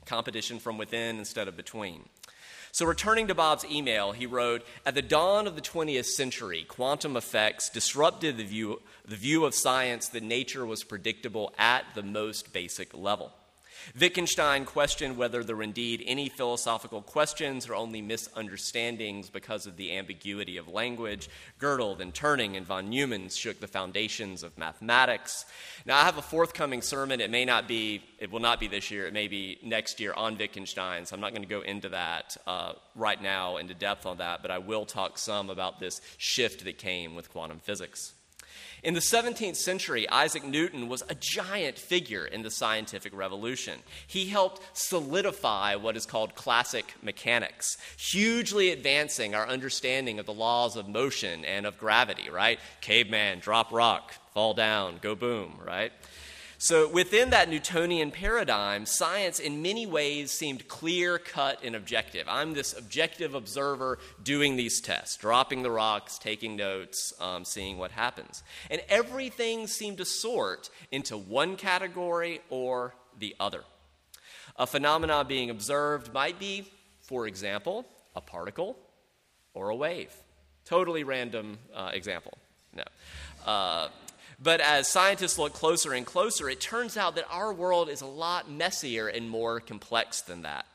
Competition 0.07 0.59
from 0.59 0.79
within 0.79 1.19
instead 1.19 1.49
of 1.49 1.57
between. 1.57 2.09
So, 2.73 2.87
returning 2.87 3.27
to 3.27 3.35
Bob's 3.35 3.65
email, 3.65 4.13
he 4.13 4.27
wrote 4.27 4.65
At 4.87 4.95
the 4.95 5.03
dawn 5.03 5.47
of 5.47 5.57
the 5.57 5.61
20th 5.61 6.05
century, 6.05 6.65
quantum 6.69 7.17
effects 7.17 7.69
disrupted 7.69 8.37
the 8.37 8.45
view, 8.45 8.81
the 9.05 9.17
view 9.17 9.45
of 9.45 9.55
science 9.55 10.09
that 10.09 10.23
nature 10.23 10.65
was 10.65 10.85
predictable 10.85 11.53
at 11.59 11.85
the 11.95 12.03
most 12.03 12.53
basic 12.53 12.95
level. 12.95 13.33
Wittgenstein 13.99 14.65
questioned 14.65 15.17
whether 15.17 15.43
there 15.43 15.57
were 15.57 15.63
indeed 15.63 16.03
any 16.07 16.29
philosophical 16.29 17.03
questions 17.03 17.69
or 17.69 17.75
only 17.75 18.03
misunderstandings 18.03 19.31
because 19.31 19.67
of 19.67 19.77
the 19.77 19.97
ambiguity 19.97 20.57
of 20.57 20.69
language. 20.69 21.29
Gödel 21.61 22.01
and 22.01 22.15
Turing 22.15 22.57
and 22.57 22.67
von 22.67 22.89
Neumann 22.89 23.29
shook 23.29 23.61
the 23.61 23.67
foundations 23.67 24.43
of 24.43 24.57
mathematics. 24.59 25.45
Now, 25.87 25.99
I 25.99 26.05
have 26.05 26.19
a 26.19 26.23
forthcoming 26.23 26.83
sermon. 26.83 27.21
It 27.21 27.31
may 27.31 27.45
not 27.45 27.69
be, 27.69 28.03
it 28.19 28.31
will 28.31 28.41
not 28.41 28.61
be 28.61 28.69
this 28.69 28.91
year, 28.91 29.07
it 29.07 29.13
may 29.13 29.29
be 29.29 29.59
next 29.63 30.01
year 30.01 30.13
on 30.15 30.37
Wittgenstein, 30.37 31.07
so 31.07 31.15
I'm 31.15 31.21
not 31.21 31.31
going 31.31 31.43
to 31.43 31.49
go 31.49 31.61
into 31.63 31.89
that 31.91 32.37
uh, 32.47 32.73
right 32.95 33.21
now 33.21 33.57
into 33.57 33.75
depth 33.75 34.07
on 34.07 34.19
that, 34.19 34.43
but 34.43 34.51
I 34.51 34.59
will 34.59 34.87
talk 34.87 35.19
some 35.19 35.51
about 35.51 35.81
this 35.81 36.01
shift 36.19 36.65
that 36.65 36.79
came 36.79 37.15
with 37.15 37.31
quantum 37.31 37.59
physics. 37.59 38.13
In 38.83 38.95
the 38.95 39.01
17th 39.01 39.57
century, 39.57 40.09
Isaac 40.09 40.43
Newton 40.43 40.89
was 40.89 41.03
a 41.09 41.15
giant 41.15 41.79
figure 41.79 42.25
in 42.25 42.43
the 42.43 42.51
scientific 42.51 43.15
revolution. 43.15 43.81
He 44.07 44.27
helped 44.27 44.63
solidify 44.73 45.75
what 45.75 45.97
is 45.97 46.07
called 46.07 46.35
classic 46.35 46.95
mechanics, 47.03 47.77
hugely 47.99 48.71
advancing 48.71 49.35
our 49.35 49.47
understanding 49.47 50.19
of 50.19 50.27
the 50.27 50.33
laws 50.33 50.77
of 50.77 50.89
motion 50.89 51.45
and 51.45 51.67
of 51.67 51.79
gravity, 51.79 52.31
right? 52.31 52.59
Caveman, 52.81 53.41
drop 53.41 53.71
rock, 53.71 54.15
fall 54.33 54.55
down, 54.55 54.99
go 55.03 55.15
boom, 55.15 55.59
right? 55.65 55.93
So, 56.63 56.87
within 56.87 57.31
that 57.31 57.49
Newtonian 57.49 58.11
paradigm, 58.11 58.85
science 58.85 59.39
in 59.39 59.63
many 59.63 59.87
ways 59.87 60.31
seemed 60.31 60.69
clear 60.69 61.19
cut 61.19 61.65
and 61.65 61.75
objective. 61.75 62.27
I'm 62.29 62.53
this 62.53 62.77
objective 62.77 63.35
observer 63.35 63.99
doing 64.23 64.57
these 64.57 64.83
tests, 64.83 65.17
dropping 65.17 65.63
the 65.63 65.71
rocks, 65.71 66.19
taking 66.19 66.57
notes, 66.57 67.15
um, 67.19 67.47
seeing 67.47 67.79
what 67.79 67.93
happens. 67.93 68.43
And 68.71 68.83
everything 68.91 69.69
seemed 69.69 69.97
to 69.99 70.05
sort 70.05 70.69
into 70.93 71.17
one 71.17 71.57
category 71.57 72.43
or 72.51 72.93
the 73.19 73.35
other. 73.41 73.65
A 74.57 74.67
phenomenon 74.67 75.27
being 75.27 75.49
observed 75.49 76.13
might 76.13 76.39
be, 76.39 76.71
for 77.01 77.27
example, 77.27 77.87
a 78.15 78.21
particle 78.21 78.77
or 79.55 79.71
a 79.71 79.75
wave. 79.75 80.13
Totally 80.67 81.05
random 81.05 81.57
uh, 81.75 81.93
example. 81.95 82.37
No. 82.75 82.85
Uh, 83.51 83.89
but 84.43 84.61
as 84.61 84.89
scientists 84.89 85.39
look 85.39 85.53
closer 85.53 85.93
and 85.93 86.07
closer, 86.07 86.49
it 86.49 86.61
turns 86.61 86.97
out 86.97 87.15
that 87.17 87.27
our 87.31 87.53
world 87.53 87.89
is 87.89 88.01
a 88.01 88.07
lot 88.07 88.51
messier 88.51 89.09
and 89.09 89.29
more 89.29 89.61
complex 89.61 90.23
than 90.23 90.43
that. 90.43 90.67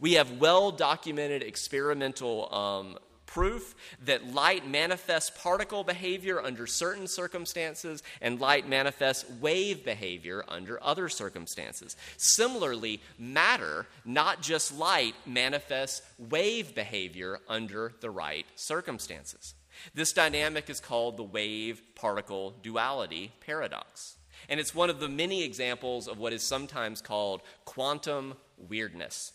We 0.00 0.14
have 0.14 0.38
well 0.38 0.70
documented 0.70 1.42
experimental 1.42 2.52
um, 2.54 2.98
proof 3.26 3.74
that 4.04 4.32
light 4.32 4.66
manifests 4.66 5.30
particle 5.42 5.84
behavior 5.84 6.40
under 6.40 6.66
certain 6.66 7.06
circumstances 7.06 8.02
and 8.20 8.40
light 8.40 8.68
manifests 8.68 9.28
wave 9.40 9.84
behavior 9.84 10.44
under 10.48 10.82
other 10.82 11.08
circumstances. 11.08 11.96
Similarly, 12.16 13.02
matter, 13.18 13.86
not 14.04 14.40
just 14.40 14.76
light, 14.78 15.14
manifests 15.26 16.02
wave 16.18 16.74
behavior 16.74 17.38
under 17.48 17.92
the 18.00 18.10
right 18.10 18.46
circumstances. 18.54 19.54
This 19.94 20.12
dynamic 20.12 20.68
is 20.70 20.80
called 20.80 21.16
the 21.16 21.22
wave 21.22 21.82
particle 21.94 22.54
duality 22.62 23.32
paradox. 23.40 24.16
And 24.48 24.60
it's 24.60 24.74
one 24.74 24.90
of 24.90 25.00
the 25.00 25.08
many 25.08 25.42
examples 25.42 26.06
of 26.06 26.18
what 26.18 26.32
is 26.32 26.42
sometimes 26.42 27.00
called 27.00 27.42
quantum 27.64 28.34
weirdness, 28.56 29.32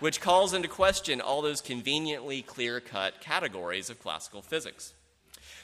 which 0.00 0.20
calls 0.20 0.54
into 0.54 0.68
question 0.68 1.20
all 1.20 1.42
those 1.42 1.60
conveniently 1.60 2.42
clear 2.42 2.80
cut 2.80 3.20
categories 3.20 3.90
of 3.90 4.00
classical 4.00 4.42
physics. 4.42 4.94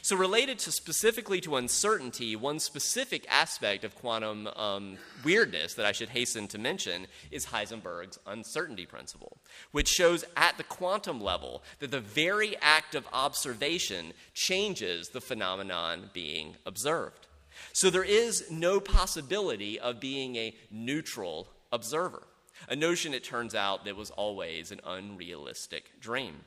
So, 0.05 0.17
related 0.17 0.59
to 0.61 0.73
specifically 0.73 1.41
to 1.43 1.55
uncertainty, 1.55 2.35
one 2.35 2.59
specific 2.59 3.25
aspect 3.31 3.85
of 3.85 3.95
quantum 3.95 4.49
um, 4.57 4.99
weirdness 5.25 5.75
that 5.75 5.87
I 5.87 5.93
should 5.93 6.09
hasten 6.09 6.49
to 6.49 6.59
mention 6.59 7.07
is 7.31 7.47
Heisenberg's 7.47 8.19
uncertainty 8.27 8.85
principle, 8.85 9.37
which 9.71 9.87
shows 9.87 10.25
at 10.37 10.57
the 10.59 10.65
quantum 10.65 11.21
level 11.21 11.63
that 11.79 11.93
the 11.93 12.01
very 12.01 12.57
act 12.61 12.97
of 12.97 13.07
observation 13.13 14.13
changes 14.35 15.11
the 15.11 15.21
phenomenon 15.21 16.11
being 16.13 16.57
observed. 16.67 17.29
So, 17.73 17.89
there 17.89 18.03
is 18.03 18.51
no 18.51 18.81
possibility 18.81 19.79
of 19.79 20.01
being 20.01 20.35
a 20.35 20.57
neutral 20.69 21.47
observer, 21.71 22.25
a 22.69 22.75
notion, 22.75 23.15
it 23.15 23.23
turns 23.23 23.55
out, 23.55 23.85
that 23.85 23.95
was 23.95 24.11
always 24.11 24.73
an 24.73 24.81
unrealistic 24.85 25.93
dream. 26.01 26.41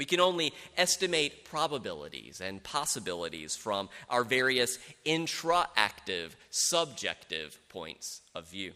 We 0.00 0.06
can 0.06 0.20
only 0.20 0.54
estimate 0.78 1.44
probabilities 1.44 2.40
and 2.40 2.62
possibilities 2.62 3.54
from 3.54 3.90
our 4.08 4.24
various 4.24 4.78
intraactive, 5.04 6.30
subjective 6.48 7.58
points 7.68 8.22
of 8.34 8.48
view. 8.48 8.72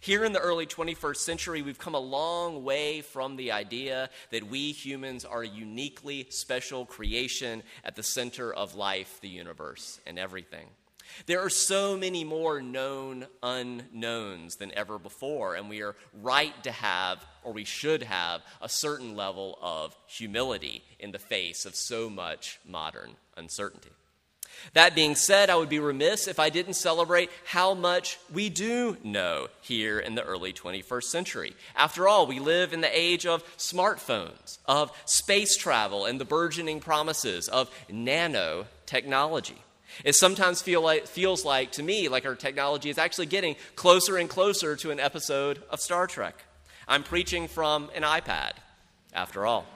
Here 0.00 0.24
in 0.24 0.32
the 0.32 0.40
early 0.40 0.66
21st 0.66 1.18
century, 1.18 1.62
we've 1.62 1.78
come 1.78 1.94
a 1.94 2.00
long 2.00 2.64
way 2.64 3.00
from 3.00 3.36
the 3.36 3.52
idea 3.52 4.10
that 4.32 4.50
we 4.50 4.72
humans 4.72 5.24
are 5.24 5.42
a 5.42 5.48
uniquely 5.48 6.26
special 6.30 6.84
creation 6.84 7.62
at 7.84 7.94
the 7.94 8.02
center 8.02 8.52
of 8.52 8.74
life, 8.74 9.20
the 9.20 9.28
universe, 9.28 10.00
and 10.04 10.18
everything. 10.18 10.66
There 11.26 11.40
are 11.40 11.50
so 11.50 11.96
many 11.96 12.24
more 12.24 12.60
known 12.60 13.26
unknowns 13.42 14.56
than 14.56 14.72
ever 14.74 14.98
before, 14.98 15.54
and 15.54 15.68
we 15.68 15.82
are 15.82 15.96
right 16.22 16.54
to 16.64 16.72
have, 16.72 17.24
or 17.42 17.52
we 17.52 17.64
should 17.64 18.02
have, 18.02 18.42
a 18.60 18.68
certain 18.68 19.16
level 19.16 19.58
of 19.60 19.96
humility 20.06 20.82
in 20.98 21.12
the 21.12 21.18
face 21.18 21.66
of 21.66 21.74
so 21.74 22.10
much 22.10 22.58
modern 22.66 23.16
uncertainty. 23.36 23.90
That 24.72 24.94
being 24.94 25.14
said, 25.14 25.50
I 25.50 25.56
would 25.56 25.68
be 25.68 25.78
remiss 25.78 26.28
if 26.28 26.38
I 26.38 26.48
didn't 26.48 26.74
celebrate 26.74 27.30
how 27.44 27.74
much 27.74 28.18
we 28.32 28.48
do 28.48 28.96
know 29.02 29.48
here 29.60 29.98
in 29.98 30.14
the 30.14 30.22
early 30.22 30.52
21st 30.52 31.04
century. 31.04 31.54
After 31.76 32.08
all, 32.08 32.26
we 32.26 32.38
live 32.38 32.72
in 32.72 32.80
the 32.80 32.98
age 32.98 33.26
of 33.26 33.44
smartphones, 33.56 34.58
of 34.66 34.92
space 35.04 35.56
travel, 35.56 36.06
and 36.06 36.20
the 36.20 36.24
burgeoning 36.24 36.80
promises 36.80 37.48
of 37.48 37.70
nanotechnology. 37.90 39.58
It 40.02 40.14
sometimes 40.14 40.62
feel 40.62 40.80
like, 40.80 41.06
feels 41.06 41.44
like, 41.44 41.72
to 41.72 41.82
me, 41.82 42.08
like 42.08 42.26
our 42.26 42.34
technology 42.34 42.90
is 42.90 42.98
actually 42.98 43.26
getting 43.26 43.56
closer 43.76 44.16
and 44.16 44.28
closer 44.28 44.76
to 44.76 44.90
an 44.90 44.98
episode 44.98 45.62
of 45.70 45.80
Star 45.80 46.06
Trek. 46.06 46.44
I'm 46.88 47.02
preaching 47.02 47.48
from 47.48 47.90
an 47.94 48.02
iPad, 48.02 48.52
after 49.12 49.46
all. 49.46 49.66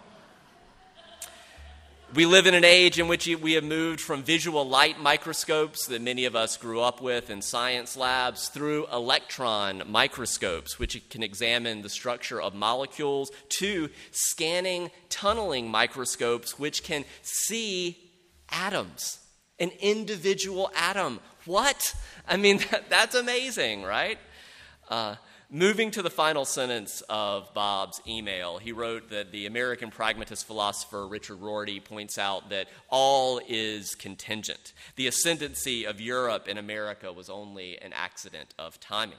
We 2.14 2.24
live 2.24 2.46
in 2.46 2.54
an 2.54 2.64
age 2.64 2.98
in 2.98 3.06
which 3.06 3.26
we 3.26 3.52
have 3.52 3.64
moved 3.64 4.00
from 4.00 4.22
visual 4.22 4.66
light 4.66 4.98
microscopes 4.98 5.86
that 5.88 6.00
many 6.00 6.24
of 6.24 6.34
us 6.34 6.56
grew 6.56 6.80
up 6.80 7.02
with 7.02 7.28
in 7.28 7.42
science 7.42 7.98
labs 7.98 8.48
through 8.48 8.86
electron 8.86 9.82
microscopes, 9.86 10.78
which 10.78 11.06
can 11.10 11.22
examine 11.22 11.82
the 11.82 11.90
structure 11.90 12.40
of 12.40 12.54
molecules, 12.54 13.30
to 13.58 13.90
scanning 14.10 14.90
tunneling 15.10 15.70
microscopes, 15.70 16.58
which 16.58 16.82
can 16.82 17.04
see 17.20 17.98
atoms 18.50 19.18
an 19.58 19.70
individual 19.80 20.70
atom. 20.74 21.20
What? 21.44 21.94
I 22.26 22.36
mean, 22.36 22.58
that, 22.70 22.90
that's 22.90 23.14
amazing, 23.14 23.82
right? 23.82 24.18
Uh, 24.88 25.16
moving 25.50 25.90
to 25.90 26.02
the 26.02 26.10
final 26.10 26.44
sentence 26.44 27.02
of 27.08 27.52
Bob's 27.54 28.00
email, 28.06 28.58
he 28.58 28.72
wrote 28.72 29.10
that 29.10 29.32
the 29.32 29.46
American 29.46 29.90
pragmatist 29.90 30.46
philosopher 30.46 31.06
Richard 31.06 31.40
Rorty 31.40 31.80
points 31.80 32.18
out 32.18 32.50
that 32.50 32.68
all 32.88 33.40
is 33.48 33.94
contingent. 33.94 34.72
The 34.96 35.06
ascendancy 35.06 35.84
of 35.84 36.00
Europe 36.00 36.48
in 36.48 36.58
America 36.58 37.12
was 37.12 37.30
only 37.30 37.78
an 37.78 37.92
accident 37.92 38.54
of 38.58 38.78
timing. 38.80 39.18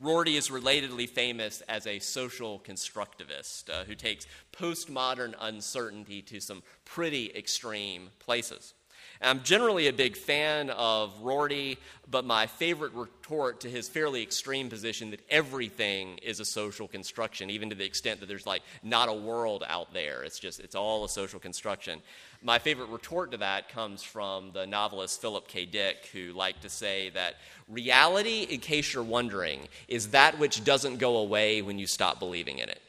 Rorty 0.00 0.36
is 0.36 0.48
relatedly 0.48 1.08
famous 1.08 1.60
as 1.62 1.86
a 1.86 1.98
social 2.00 2.60
constructivist 2.60 3.70
uh, 3.70 3.84
who 3.84 3.94
takes 3.94 4.26
postmodern 4.52 5.34
uncertainty 5.40 6.20
to 6.22 6.40
some 6.40 6.62
pretty 6.84 7.30
extreme 7.34 8.10
places. 8.18 8.74
I'm 9.20 9.42
generally 9.42 9.88
a 9.88 9.92
big 9.92 10.16
fan 10.16 10.70
of 10.70 11.12
Rorty, 11.20 11.78
but 12.10 12.24
my 12.24 12.46
favorite 12.46 12.92
retort 12.92 13.60
to 13.60 13.70
his 13.70 13.88
fairly 13.88 14.22
extreme 14.22 14.68
position 14.68 15.10
that 15.10 15.20
everything 15.30 16.18
is 16.18 16.40
a 16.40 16.44
social 16.44 16.86
construction, 16.88 17.48
even 17.50 17.70
to 17.70 17.76
the 17.76 17.84
extent 17.84 18.20
that 18.20 18.26
there's 18.26 18.46
like 18.46 18.62
not 18.82 19.08
a 19.08 19.12
world 19.12 19.64
out 19.66 19.92
there. 19.92 20.22
It's 20.22 20.38
just, 20.38 20.60
it's 20.60 20.74
all 20.74 21.04
a 21.04 21.08
social 21.08 21.40
construction. 21.40 22.00
My 22.42 22.58
favorite 22.58 22.90
retort 22.90 23.30
to 23.30 23.38
that 23.38 23.70
comes 23.70 24.02
from 24.02 24.50
the 24.52 24.66
novelist 24.66 25.20
Philip 25.20 25.48
K. 25.48 25.64
Dick, 25.64 26.10
who 26.12 26.32
liked 26.32 26.62
to 26.62 26.68
say 26.68 27.10
that 27.10 27.36
reality, 27.68 28.42
in 28.42 28.60
case 28.60 28.92
you're 28.92 29.02
wondering, 29.02 29.60
is 29.88 30.08
that 30.08 30.38
which 30.38 30.62
doesn't 30.64 30.98
go 30.98 31.16
away 31.16 31.62
when 31.62 31.78
you 31.78 31.86
stop 31.86 32.18
believing 32.18 32.58
in 32.58 32.68
it. 32.68 32.82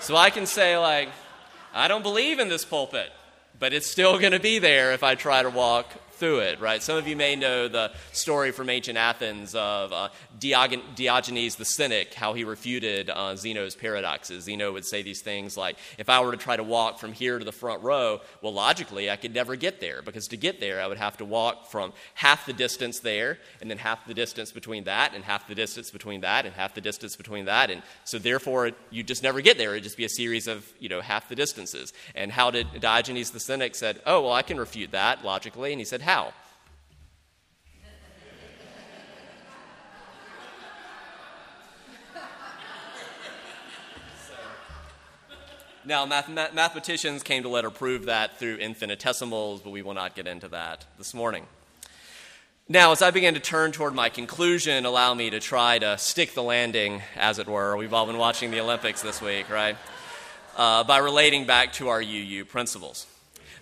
So 0.00 0.14
I 0.14 0.30
can 0.30 0.46
say, 0.46 0.78
like, 0.78 1.08
I 1.74 1.88
don't 1.88 2.02
believe 2.02 2.38
in 2.38 2.48
this 2.48 2.64
pulpit 2.64 3.10
but 3.58 3.72
it's 3.72 3.90
still 3.90 4.18
going 4.18 4.32
to 4.32 4.40
be 4.40 4.58
there 4.58 4.92
if 4.92 5.02
I 5.02 5.14
try 5.14 5.42
to 5.42 5.50
walk 5.50 5.86
through 6.16 6.40
it, 6.40 6.60
right? 6.60 6.82
Some 6.82 6.96
of 6.96 7.06
you 7.06 7.16
may 7.16 7.36
know 7.36 7.68
the 7.68 7.92
story 8.12 8.50
from 8.50 8.68
ancient 8.70 8.98
Athens 8.98 9.54
of 9.54 9.92
uh, 9.92 10.08
Diogenes 10.38 11.56
the 11.56 11.64
Cynic, 11.64 12.14
how 12.14 12.32
he 12.32 12.44
refuted 12.44 13.10
uh, 13.10 13.36
Zeno's 13.36 13.74
paradoxes. 13.74 14.44
Zeno 14.44 14.72
would 14.72 14.84
say 14.84 15.02
these 15.02 15.20
things 15.22 15.56
like, 15.56 15.76
if 15.98 16.08
I 16.08 16.20
were 16.20 16.32
to 16.32 16.36
try 16.36 16.56
to 16.56 16.62
walk 16.62 16.98
from 16.98 17.12
here 17.12 17.38
to 17.38 17.44
the 17.44 17.52
front 17.52 17.82
row, 17.82 18.20
well, 18.42 18.52
logically, 18.52 19.10
I 19.10 19.16
could 19.16 19.34
never 19.34 19.56
get 19.56 19.80
there, 19.80 20.02
because 20.02 20.26
to 20.28 20.36
get 20.36 20.60
there, 20.60 20.80
I 20.80 20.86
would 20.86 20.98
have 20.98 21.16
to 21.18 21.24
walk 21.24 21.68
from 21.68 21.92
half 22.14 22.46
the 22.46 22.52
distance 22.52 23.00
there, 23.00 23.38
and 23.60 23.70
then 23.70 23.78
half 23.78 24.06
the 24.06 24.14
distance 24.14 24.52
between 24.52 24.84
that, 24.84 25.14
and 25.14 25.24
half 25.24 25.46
the 25.48 25.54
distance 25.54 25.90
between 25.90 26.22
that, 26.22 26.46
and 26.46 26.54
half 26.54 26.74
the 26.74 26.80
distance 26.80 27.16
between 27.16 27.44
that. 27.44 27.70
And 27.70 27.82
so, 28.04 28.18
therefore, 28.18 28.72
you 28.90 29.02
just 29.02 29.22
never 29.22 29.40
get 29.40 29.58
there. 29.58 29.72
It'd 29.72 29.84
just 29.84 29.96
be 29.96 30.04
a 30.04 30.08
series 30.08 30.46
of, 30.46 30.66
you 30.78 30.88
know, 30.88 31.00
half 31.00 31.28
the 31.28 31.34
distances. 31.34 31.92
And 32.14 32.32
how 32.32 32.50
did 32.50 32.80
Diogenes 32.80 33.30
the 33.30 33.40
Cynic 33.40 33.74
said, 33.74 34.00
oh, 34.06 34.22
well, 34.22 34.32
I 34.32 34.42
can 34.42 34.58
refute 34.58 34.92
that 34.92 35.24
logically. 35.24 35.72
And 35.72 35.80
he 35.80 35.84
said, 35.84 36.02
how? 36.06 36.32
Now, 45.84 46.06
math- 46.06 46.28
mathematicians 46.28 47.22
came 47.24 47.42
to 47.42 47.48
later 47.48 47.70
prove 47.70 48.06
that 48.06 48.38
through 48.38 48.56
infinitesimals, 48.56 49.62
but 49.62 49.70
we 49.70 49.82
will 49.82 49.94
not 49.94 50.14
get 50.14 50.28
into 50.28 50.46
that 50.48 50.84
this 50.96 51.12
morning. 51.12 51.46
Now, 52.68 52.92
as 52.92 53.02
I 53.02 53.10
begin 53.10 53.34
to 53.34 53.40
turn 53.40 53.72
toward 53.72 53.94
my 53.94 54.08
conclusion, 54.08 54.84
allow 54.84 55.12
me 55.14 55.30
to 55.30 55.40
try 55.40 55.78
to 55.80 55.98
stick 55.98 56.34
the 56.34 56.42
landing, 56.42 57.02
as 57.16 57.40
it 57.40 57.48
were. 57.48 57.76
We've 57.76 57.92
all 57.92 58.06
been 58.06 58.18
watching 58.18 58.52
the 58.52 58.60
Olympics 58.60 59.02
this 59.02 59.20
week, 59.20 59.50
right? 59.50 59.76
Uh, 60.56 60.84
by 60.84 60.98
relating 60.98 61.46
back 61.46 61.72
to 61.74 61.88
our 61.88 62.00
UU 62.00 62.44
principles. 62.44 63.06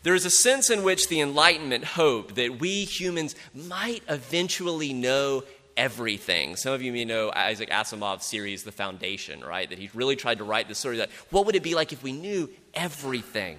There 0.05 0.14
is 0.14 0.27
a 0.27 0.31
sense 0.31 0.69
in 0.69 0.83
which 0.83 1.09
the 1.09 1.23
Enlightenment 1.23 1.83
hoped 1.83 2.35
that 2.35 2.61
we 2.61 2.85
humans 2.85 3.35
might 3.55 4.03
eventually 4.07 4.93
know 4.93 5.45
everything. 5.79 6.57
Some 6.57 6.75
of 6.75 6.83
you 6.83 6.93
may 6.93 7.07
know 7.07 7.33
Isaac 7.35 7.71
Asimov's 7.71 8.27
series, 8.27 8.64
The 8.64 8.71
Foundation, 8.71 9.43
right? 9.43 9.67
That 9.67 9.79
he 9.79 9.88
really 9.95 10.14
tried 10.14 10.38
to 10.38 10.45
write 10.45 10.69
the 10.69 10.75
story 10.75 10.99
that 10.99 11.11
what 11.31 11.47
would 11.47 11.57
it 11.57 11.62
be 11.62 11.75
like 11.75 11.95
if 11.95 12.03
we 12.03 12.12
knew 12.12 12.51
everything? 12.75 13.59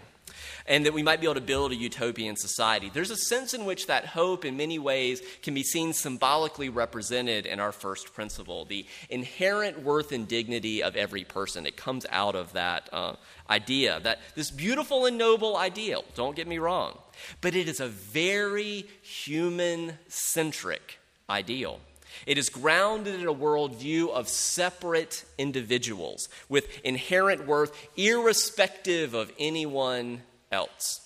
And 0.65 0.85
that 0.85 0.93
we 0.93 1.03
might 1.03 1.21
be 1.21 1.27
able 1.27 1.35
to 1.35 1.41
build 1.41 1.71
a 1.71 1.75
utopian 1.75 2.35
society. 2.35 2.89
There's 2.93 3.11
a 3.11 3.17
sense 3.17 3.53
in 3.53 3.65
which 3.65 3.87
that 3.87 4.05
hope, 4.05 4.45
in 4.45 4.57
many 4.57 4.79
ways, 4.79 5.21
can 5.41 5.53
be 5.53 5.63
seen 5.63 5.93
symbolically 5.93 6.69
represented 6.69 7.45
in 7.45 7.59
our 7.59 7.71
first 7.71 8.13
principle 8.13 8.65
the 8.65 8.85
inherent 9.09 9.81
worth 9.83 10.11
and 10.11 10.27
dignity 10.27 10.81
of 10.83 10.95
every 10.95 11.23
person. 11.23 11.65
It 11.65 11.77
comes 11.77 12.05
out 12.09 12.35
of 12.35 12.53
that 12.53 12.89
uh, 12.91 13.15
idea, 13.49 13.99
that 14.01 14.19
this 14.35 14.51
beautiful 14.51 15.05
and 15.05 15.17
noble 15.17 15.55
ideal, 15.57 16.03
don't 16.15 16.35
get 16.35 16.47
me 16.47 16.57
wrong, 16.57 16.97
but 17.41 17.55
it 17.55 17.67
is 17.67 17.79
a 17.79 17.87
very 17.87 18.87
human 19.01 19.97
centric 20.07 20.99
ideal. 21.29 21.79
It 22.25 22.37
is 22.37 22.49
grounded 22.49 23.19
in 23.19 23.27
a 23.27 23.33
worldview 23.33 24.09
of 24.09 24.29
separate 24.29 25.25
individuals 25.37 26.29
with 26.49 26.67
inherent 26.83 27.45
worth, 27.45 27.75
irrespective 27.97 29.13
of 29.13 29.31
anyone 29.37 30.21
else. 30.51 31.01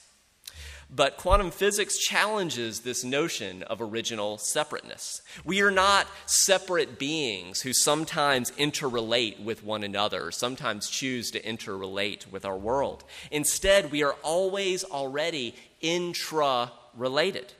But 0.91 1.17
quantum 1.17 1.51
physics 1.51 1.99
challenges 1.99 2.79
this 2.79 3.03
notion 3.03 3.61
of 3.63 3.79
original 3.79 4.39
separateness. 4.39 5.21
We 5.45 5.61
are 5.61 5.69
not 5.69 6.07
separate 6.25 6.97
beings 6.97 7.61
who 7.61 7.73
sometimes 7.73 8.49
interrelate 8.51 9.39
with 9.39 9.63
one 9.63 9.83
another, 9.83 10.31
sometimes 10.31 10.89
choose 10.89 11.29
to 11.31 11.41
interrelate 11.41 12.31
with 12.31 12.43
our 12.43 12.57
world. 12.57 13.03
Instead, 13.29 13.91
we 13.91 14.01
are 14.01 14.15
always 14.23 14.83
already 14.83 15.53
intra 15.79 16.71
related. 16.95 17.53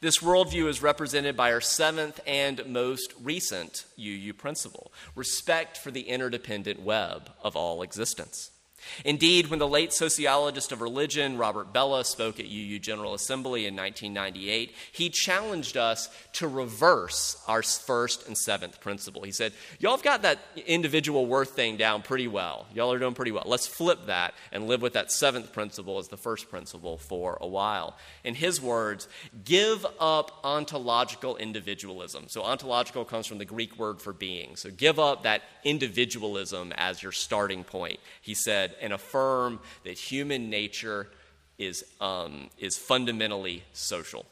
This 0.00 0.20
worldview 0.20 0.66
is 0.66 0.80
represented 0.80 1.36
by 1.36 1.52
our 1.52 1.60
seventh 1.60 2.20
and 2.26 2.64
most 2.66 3.12
recent 3.22 3.84
UU 3.98 4.32
principle 4.32 4.92
respect 5.14 5.76
for 5.76 5.90
the 5.90 6.08
interdependent 6.08 6.80
web 6.80 7.30
of 7.42 7.54
all 7.54 7.82
existence. 7.82 8.50
Indeed, 9.04 9.48
when 9.48 9.58
the 9.58 9.68
late 9.68 9.92
sociologist 9.92 10.72
of 10.72 10.80
religion, 10.80 11.38
Robert 11.38 11.72
Bellah, 11.72 12.04
spoke 12.04 12.38
at 12.40 12.46
UU 12.46 12.78
General 12.78 13.14
Assembly 13.14 13.66
in 13.66 13.76
1998, 13.76 14.74
he 14.92 15.10
challenged 15.10 15.76
us 15.76 16.08
to 16.34 16.48
reverse 16.48 17.42
our 17.46 17.62
first 17.62 18.26
and 18.26 18.36
seventh 18.36 18.80
principle. 18.80 19.22
He 19.22 19.32
said, 19.32 19.52
Y'all 19.78 19.92
have 19.92 20.02
got 20.02 20.22
that 20.22 20.38
individual 20.66 21.26
worth 21.26 21.50
thing 21.50 21.76
down 21.76 22.02
pretty 22.02 22.28
well. 22.28 22.66
Y'all 22.74 22.92
are 22.92 22.98
doing 22.98 23.14
pretty 23.14 23.32
well. 23.32 23.44
Let's 23.46 23.66
flip 23.66 24.06
that 24.06 24.34
and 24.50 24.66
live 24.66 24.82
with 24.82 24.94
that 24.94 25.10
seventh 25.10 25.52
principle 25.52 25.98
as 25.98 26.08
the 26.08 26.16
first 26.16 26.50
principle 26.50 26.98
for 26.98 27.38
a 27.40 27.46
while. 27.46 27.96
In 28.24 28.34
his 28.34 28.60
words, 28.60 29.08
give 29.44 29.86
up 30.00 30.40
ontological 30.44 31.36
individualism. 31.36 32.24
So, 32.28 32.42
ontological 32.42 33.04
comes 33.04 33.26
from 33.26 33.38
the 33.38 33.44
Greek 33.44 33.78
word 33.78 34.00
for 34.00 34.12
being. 34.12 34.56
So, 34.56 34.70
give 34.70 34.98
up 34.98 35.22
that 35.24 35.42
individualism 35.64 36.72
as 36.76 37.02
your 37.02 37.12
starting 37.12 37.64
point. 37.64 38.00
He 38.20 38.34
said, 38.34 38.71
and 38.80 38.92
affirm 38.92 39.60
that 39.84 39.98
human 39.98 40.50
nature 40.50 41.08
is, 41.58 41.84
um, 42.00 42.50
is 42.58 42.76
fundamentally 42.76 43.62
social. 43.72 44.26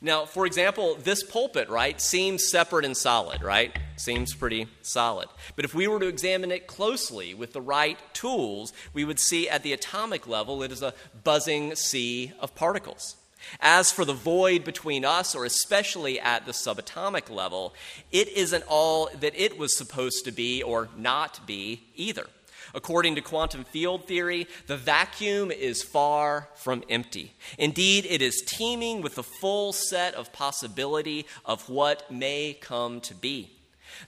Now, 0.00 0.26
for 0.26 0.44
example, 0.44 0.96
this 0.96 1.22
pulpit, 1.22 1.68
right, 1.68 1.98
seems 2.00 2.48
separate 2.50 2.84
and 2.84 2.96
solid, 2.96 3.42
right? 3.42 3.74
Seems 3.96 4.34
pretty 4.34 4.66
solid. 4.82 5.28
But 5.56 5.64
if 5.64 5.74
we 5.74 5.88
were 5.88 6.00
to 6.00 6.08
examine 6.08 6.50
it 6.50 6.66
closely 6.66 7.32
with 7.32 7.52
the 7.52 7.60
right 7.60 7.98
tools, 8.12 8.72
we 8.92 9.04
would 9.04 9.18
see 9.18 9.48
at 9.48 9.62
the 9.62 9.72
atomic 9.72 10.26
level 10.26 10.62
it 10.62 10.72
is 10.72 10.82
a 10.82 10.94
buzzing 11.22 11.74
sea 11.74 12.32
of 12.40 12.54
particles. 12.54 13.16
As 13.60 13.92
for 13.92 14.04
the 14.04 14.12
void 14.12 14.64
between 14.64 15.04
us, 15.04 15.34
or 15.34 15.44
especially 15.44 16.18
at 16.18 16.46
the 16.46 16.52
subatomic 16.52 17.30
level, 17.30 17.74
it 18.10 18.28
isn't 18.28 18.64
all 18.68 19.08
that 19.20 19.34
it 19.34 19.58
was 19.58 19.76
supposed 19.76 20.24
to 20.24 20.32
be 20.32 20.62
or 20.62 20.88
not 20.96 21.46
be 21.46 21.82
either. 21.94 22.26
According 22.74 23.14
to 23.14 23.20
quantum 23.20 23.64
field 23.64 24.06
theory, 24.06 24.48
the 24.66 24.76
vacuum 24.76 25.50
is 25.50 25.82
far 25.82 26.48
from 26.56 26.82
empty. 26.90 27.32
Indeed, 27.56 28.06
it 28.08 28.20
is 28.20 28.42
teeming 28.46 29.00
with 29.00 29.14
the 29.14 29.22
full 29.22 29.72
set 29.72 30.14
of 30.14 30.32
possibility 30.32 31.26
of 31.44 31.68
what 31.68 32.10
may 32.10 32.58
come 32.60 33.00
to 33.02 33.14
be. 33.14 33.50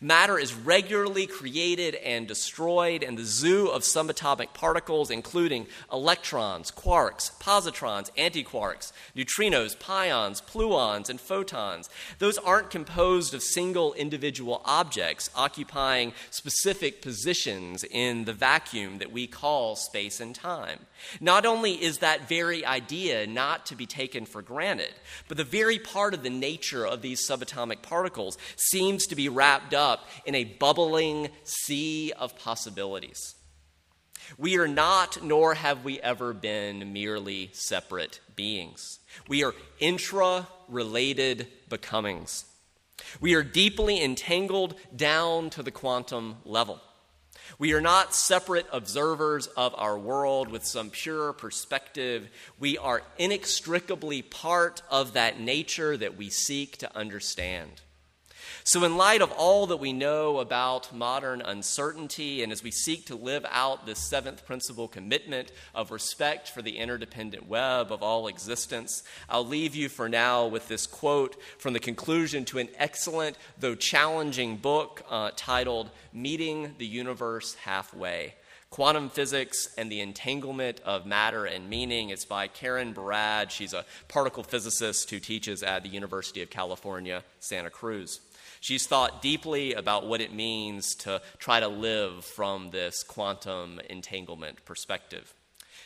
Matter 0.01 0.39
is 0.39 0.55
regularly 0.55 1.27
created 1.27 1.95
and 1.97 2.27
destroyed 2.27 3.03
in 3.03 3.17
the 3.17 3.25
zoo 3.25 3.69
of 3.69 3.83
subatomic 3.83 4.53
particles, 4.55 5.11
including 5.11 5.67
electrons, 5.93 6.71
quarks, 6.71 7.33
positrons, 7.41 8.11
antiquarks, 8.17 8.93
neutrinos, 9.17 9.79
pions, 9.79 10.41
gluons, 10.41 11.09
and 11.09 11.21
photons. 11.21 11.89
Those 12.19 12.39
aren't 12.39 12.71
composed 12.71 13.35
of 13.35 13.43
single 13.43 13.95
individual 13.95 14.63
objects 14.65 15.31
occupying 15.35 16.13
specific 16.31 17.03
positions 17.03 17.85
in 17.85 18.25
the 18.25 18.33
vacuum 18.33 18.99
that 18.99 19.13
we 19.13 19.27
call 19.27 19.77
space 19.77 20.21
and 20.21 20.35
time. 20.35 20.81
Not 21.21 21.47
only 21.47 21.73
is 21.73 21.99
that 21.99 22.29
very 22.29 22.65
idea 22.65 23.27
not 23.27 23.67
to 23.67 23.77
be 23.77 23.87
taken 23.87 24.27
for 24.27 24.43
granted, 24.43 24.95
but 25.29 25.37
the 25.37 25.45
very 25.45 25.79
part 25.79 26.15
of 26.15 26.23
the 26.23 26.31
nature 26.31 26.87
of 26.87 27.03
these 27.03 27.27
subatomic 27.27 27.83
particles 27.83 28.39
seems 28.57 29.07
to 29.07 29.17
be 29.17 29.29
wrapped 29.29 29.75
up 29.75 30.09
in 30.25 30.35
a 30.35 30.45
bubbling 30.45 31.29
sea 31.45 32.13
of 32.19 32.39
possibilities. 32.39 33.35
We 34.39 34.59
are 34.59 34.69
not, 34.69 35.23
nor 35.23 35.55
have 35.55 35.85
we 35.85 36.01
ever 36.01 36.33
been, 36.33 36.93
merely 36.93 37.51
separate 37.53 38.21
beings. 38.35 38.99
We 39.29 39.45
are 39.45 39.55
intra 39.79 40.49
related 40.69 41.47
becomings. 41.69 42.45
We 43.21 43.35
are 43.35 43.43
deeply 43.43 44.03
entangled 44.03 44.75
down 44.95 45.51
to 45.51 45.63
the 45.63 45.71
quantum 45.71 46.37
level. 46.45 46.81
We 47.59 47.73
are 47.73 47.81
not 47.81 48.15
separate 48.15 48.67
observers 48.73 49.47
of 49.49 49.75
our 49.77 49.99
world 49.99 50.49
with 50.49 50.65
some 50.65 50.91
pure 50.91 51.33
perspective. 51.33 52.29
We 52.59 52.79
are 52.79 53.03
inextricably 53.19 54.23
part 54.23 54.83
of 54.91 55.15
that 55.15 55.41
nature 55.41 55.97
that 55.97 56.17
we 56.17 56.31
seek 56.31 56.79
to 56.79 56.97
understand. 56.97 57.83
So, 58.69 58.83
in 58.83 58.97
light 58.97 59.23
of 59.23 59.31
all 59.31 59.69
that 59.69 59.77
we 59.77 59.93
know 59.93 60.41
about 60.41 60.93
modern 60.93 61.41
uncertainty, 61.41 62.43
and 62.43 62.51
as 62.51 62.65
we 62.65 62.73
seek 62.73 63.07
to 63.07 63.15
live 63.15 63.47
out 63.49 63.87
this 63.87 64.01
seventh 64.01 64.45
principle 64.45 64.89
commitment 64.89 65.53
of 65.73 65.93
respect 65.93 66.51
for 66.51 66.63
the 66.63 66.79
interdependent 66.79 67.47
web 67.47 67.93
of 67.93 68.03
all 68.03 68.27
existence, 68.27 69.05
I'll 69.29 69.47
leave 69.47 69.77
you 69.77 69.89
for 69.89 70.09
now 70.09 70.49
with 70.49 70.67
this 70.67 70.89
quote 70.89 71.41
from 71.59 71.75
the 71.75 71.79
conclusion 71.79 72.45
to 72.47 72.59
an 72.59 72.69
excellent, 72.77 73.39
though 73.57 73.77
challenging 73.77 74.57
book 74.57 75.01
uh, 75.09 75.31
titled 75.37 75.91
Meeting 76.13 76.75
the 76.79 76.87
Universe 76.87 77.55
Halfway. 77.55 78.35
Quantum 78.71 79.11
Physics 79.11 79.69
and 79.79 79.93
the 79.93 80.01
Entanglement 80.01 80.81
of 80.81 81.07
Matter 81.07 81.45
and 81.45 81.71
Meaning. 81.71 82.11
It's 82.11 82.25
by 82.25 82.49
Karen 82.49 82.93
Barad. 82.93 83.51
She's 83.51 83.73
a 83.73 83.85
particle 84.09 84.43
physicist 84.43 85.09
who 85.09 85.21
teaches 85.21 85.63
at 85.63 85.85
the 85.85 85.89
University 85.89 86.43
of 86.43 86.51
California, 86.51 87.23
Santa 87.39 87.71
Cruz. 87.71 88.21
She's 88.61 88.87
thought 88.87 89.23
deeply 89.23 89.75
about 89.75 90.07
what 90.07 90.21
it 90.21 90.33
means 90.33 90.95
to 90.97 91.21
try 91.39 91.61
to 91.61 91.69
live 91.69 92.25
from 92.25 92.71
this 92.71 93.03
quantum 93.03 93.81
entanglement 93.89 94.65
perspective. 94.65 95.35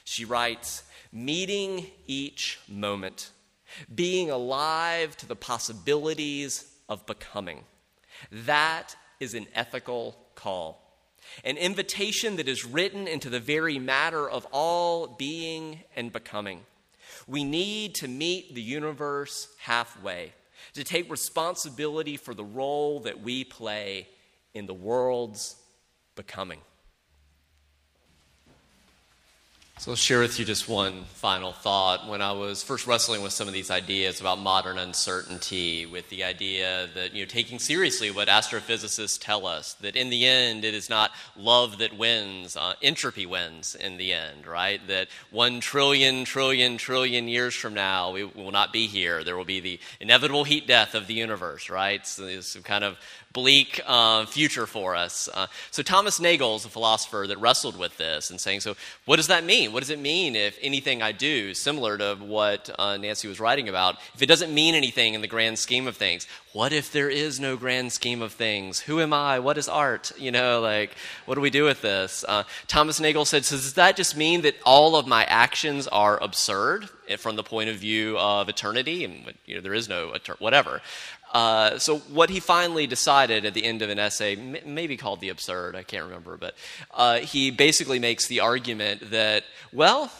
She 0.04 0.24
writes 0.24 0.82
Meeting 1.12 1.86
each 2.06 2.60
moment, 2.68 3.30
being 3.92 4.30
alive 4.30 5.16
to 5.18 5.26
the 5.26 5.36
possibilities 5.36 6.70
of 6.88 7.06
becoming. 7.06 7.64
That 8.30 8.94
is 9.18 9.34
an 9.34 9.46
ethical 9.54 10.16
call. 10.34 10.86
An 11.44 11.56
invitation 11.56 12.36
that 12.36 12.48
is 12.48 12.64
written 12.64 13.06
into 13.06 13.28
the 13.28 13.40
very 13.40 13.78
matter 13.78 14.28
of 14.28 14.46
all 14.52 15.06
being 15.06 15.80
and 15.94 16.12
becoming. 16.12 16.60
We 17.26 17.44
need 17.44 17.94
to 17.96 18.08
meet 18.08 18.54
the 18.54 18.62
universe 18.62 19.48
halfway 19.58 20.32
to 20.74 20.84
take 20.84 21.10
responsibility 21.10 22.16
for 22.16 22.34
the 22.34 22.44
role 22.44 23.00
that 23.00 23.20
we 23.20 23.44
play 23.44 24.08
in 24.54 24.66
the 24.66 24.74
world's 24.74 25.56
becoming. 26.16 26.60
So 29.80 29.92
I'll 29.92 29.96
share 29.96 30.20
with 30.20 30.38
you 30.38 30.44
just 30.44 30.68
one 30.68 31.04
final 31.04 31.54
thought. 31.54 32.06
When 32.06 32.20
I 32.20 32.32
was 32.32 32.62
first 32.62 32.86
wrestling 32.86 33.22
with 33.22 33.32
some 33.32 33.48
of 33.48 33.54
these 33.54 33.70
ideas 33.70 34.20
about 34.20 34.38
modern 34.38 34.76
uncertainty, 34.76 35.86
with 35.86 36.06
the 36.10 36.22
idea 36.22 36.90
that, 36.94 37.14
you 37.14 37.24
know, 37.24 37.26
taking 37.26 37.58
seriously 37.58 38.10
what 38.10 38.28
astrophysicists 38.28 39.18
tell 39.18 39.46
us, 39.46 39.72
that 39.80 39.96
in 39.96 40.10
the 40.10 40.26
end 40.26 40.66
it 40.66 40.74
is 40.74 40.90
not 40.90 41.12
love 41.34 41.78
that 41.78 41.96
wins, 41.96 42.58
uh, 42.58 42.74
entropy 42.82 43.24
wins 43.24 43.74
in 43.74 43.96
the 43.96 44.12
end, 44.12 44.46
right? 44.46 44.86
That 44.86 45.08
one 45.30 45.60
trillion, 45.60 46.26
trillion, 46.26 46.76
trillion 46.76 47.26
years 47.26 47.54
from 47.54 47.72
now, 47.72 48.12
we 48.12 48.24
will 48.24 48.52
not 48.52 48.74
be 48.74 48.86
here. 48.86 49.24
There 49.24 49.34
will 49.34 49.46
be 49.46 49.60
the 49.60 49.80
inevitable 49.98 50.44
heat 50.44 50.66
death 50.66 50.94
of 50.94 51.06
the 51.06 51.14
universe, 51.14 51.70
right? 51.70 52.06
So 52.06 52.26
this 52.26 52.54
kind 52.64 52.84
of 52.84 52.98
bleak 53.32 53.80
uh, 53.86 54.26
future 54.26 54.66
for 54.66 54.96
us. 54.96 55.28
Uh, 55.32 55.46
so 55.70 55.82
Thomas 55.82 56.18
Nagel 56.18 56.56
is 56.56 56.64
a 56.64 56.68
philosopher 56.68 57.26
that 57.28 57.38
wrestled 57.38 57.78
with 57.78 57.96
this 57.96 58.30
and 58.30 58.40
saying, 58.40 58.60
so 58.60 58.74
what 59.04 59.16
does 59.16 59.28
that 59.28 59.44
mean? 59.70 59.74
What 59.74 59.80
does 59.80 59.90
it 59.90 59.98
mean 59.98 60.36
if 60.36 60.58
anything 60.60 61.02
I 61.02 61.12
do, 61.12 61.54
similar 61.54 61.96
to 61.98 62.16
what 62.16 62.70
uh, 62.78 62.96
Nancy 62.96 63.28
was 63.28 63.40
writing 63.40 63.68
about, 63.68 63.96
if 64.14 64.22
it 64.22 64.26
doesn't 64.26 64.52
mean 64.52 64.74
anything 64.74 65.14
in 65.14 65.20
the 65.20 65.28
grand 65.28 65.58
scheme 65.58 65.86
of 65.86 65.96
things? 65.96 66.26
What 66.52 66.72
if 66.72 66.90
there 66.90 67.08
is 67.08 67.38
no 67.38 67.56
grand 67.56 67.92
scheme 67.92 68.22
of 68.22 68.32
things? 68.32 68.80
Who 68.80 69.00
am 69.00 69.12
I? 69.12 69.38
What 69.38 69.58
is 69.58 69.68
art? 69.68 70.12
You 70.18 70.32
know, 70.32 70.60
like, 70.60 70.96
what 71.26 71.36
do 71.36 71.40
we 71.40 71.50
do 71.50 71.64
with 71.64 71.82
this? 71.82 72.24
Uh, 72.26 72.42
Thomas 72.66 72.98
Nagel 72.98 73.24
said, 73.24 73.44
so 73.44 73.56
does 73.56 73.74
that 73.74 73.96
just 73.96 74.16
mean 74.16 74.42
that 74.42 74.56
all 74.64 74.96
of 74.96 75.06
my 75.06 75.24
actions 75.24 75.86
are 75.88 76.20
absurd 76.22 76.88
from 77.18 77.36
the 77.36 77.44
point 77.44 77.70
of 77.70 77.76
view 77.76 78.18
of 78.18 78.48
eternity? 78.48 79.04
And, 79.04 79.32
you 79.46 79.54
know, 79.54 79.60
there 79.60 79.74
is 79.74 79.88
no, 79.88 80.12
whatever. 80.40 80.82
Uh, 81.32 81.78
so 81.78 81.98
what 81.98 82.28
he 82.28 82.40
finally 82.40 82.86
decided 82.86 83.44
at 83.44 83.54
the 83.54 83.64
end 83.64 83.82
of 83.82 83.90
an 83.90 83.98
essay, 83.98 84.36
m- 84.36 84.74
maybe 84.74 84.96
called 84.96 85.20
the 85.20 85.28
absurd, 85.28 85.76
I 85.76 85.82
can't 85.84 86.04
remember, 86.04 86.36
but 86.36 86.54
uh, 86.92 87.18
he 87.18 87.50
basically 87.50 88.00
makes 88.00 88.26
the 88.26 88.40
argument 88.40 89.10
that, 89.10 89.44
well, 89.72 90.10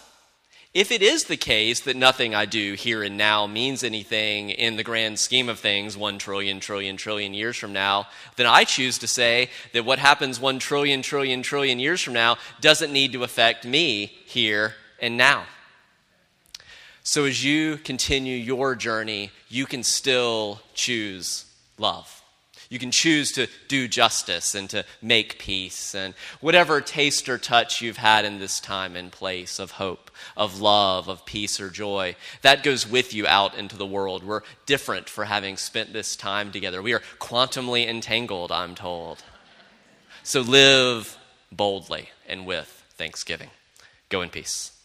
if 0.72 0.92
it 0.92 1.02
is 1.02 1.24
the 1.24 1.36
case 1.36 1.80
that 1.80 1.96
nothing 1.96 2.32
I 2.32 2.46
do 2.46 2.74
here 2.74 3.02
and 3.02 3.16
now 3.16 3.48
means 3.48 3.82
anything 3.82 4.50
in 4.50 4.76
the 4.76 4.84
grand 4.84 5.18
scheme 5.18 5.48
of 5.48 5.58
things 5.58 5.96
one 5.96 6.18
trillion, 6.18 6.60
trillion, 6.60 6.96
trillion 6.96 7.34
years 7.34 7.56
from 7.56 7.72
now, 7.72 8.06
then 8.36 8.46
I 8.46 8.62
choose 8.62 8.98
to 8.98 9.08
say 9.08 9.50
that 9.72 9.84
what 9.84 9.98
happens 9.98 10.38
one 10.38 10.60
trillion, 10.60 11.02
trillion, 11.02 11.42
trillion 11.42 11.80
years 11.80 12.00
from 12.00 12.14
now 12.14 12.36
doesn't 12.60 12.92
need 12.92 13.12
to 13.14 13.24
affect 13.24 13.64
me 13.66 14.12
here 14.26 14.74
and 15.00 15.16
now. 15.16 15.42
So 17.02 17.24
as 17.24 17.44
you 17.44 17.76
continue 17.76 18.36
your 18.36 18.74
journey, 18.74 19.30
you 19.48 19.66
can 19.66 19.82
still 19.82 20.60
choose 20.74 21.46
love. 21.78 22.20
You 22.68 22.78
can 22.78 22.92
choose 22.92 23.32
to 23.32 23.48
do 23.66 23.88
justice 23.88 24.54
and 24.54 24.70
to 24.70 24.84
make 25.02 25.40
peace 25.40 25.92
and 25.92 26.14
whatever 26.40 26.80
taste 26.80 27.28
or 27.28 27.36
touch 27.36 27.82
you've 27.82 27.96
had 27.96 28.24
in 28.24 28.38
this 28.38 28.60
time 28.60 28.94
and 28.94 29.10
place 29.10 29.58
of 29.58 29.72
hope, 29.72 30.08
of 30.36 30.60
love, 30.60 31.08
of 31.08 31.26
peace 31.26 31.58
or 31.58 31.68
joy, 31.68 32.14
that 32.42 32.62
goes 32.62 32.88
with 32.88 33.12
you 33.12 33.26
out 33.26 33.58
into 33.58 33.76
the 33.76 33.86
world. 33.86 34.22
We're 34.22 34.42
different 34.66 35.08
for 35.08 35.24
having 35.24 35.56
spent 35.56 35.92
this 35.92 36.14
time 36.14 36.52
together. 36.52 36.80
We 36.80 36.92
are 36.92 37.02
quantumly 37.18 37.88
entangled, 37.88 38.52
I'm 38.52 38.76
told. 38.76 39.24
So 40.22 40.40
live 40.40 41.18
boldly 41.50 42.10
and 42.28 42.46
with 42.46 42.84
thanksgiving. 42.94 43.50
Go 44.10 44.22
in 44.22 44.28
peace. 44.28 44.79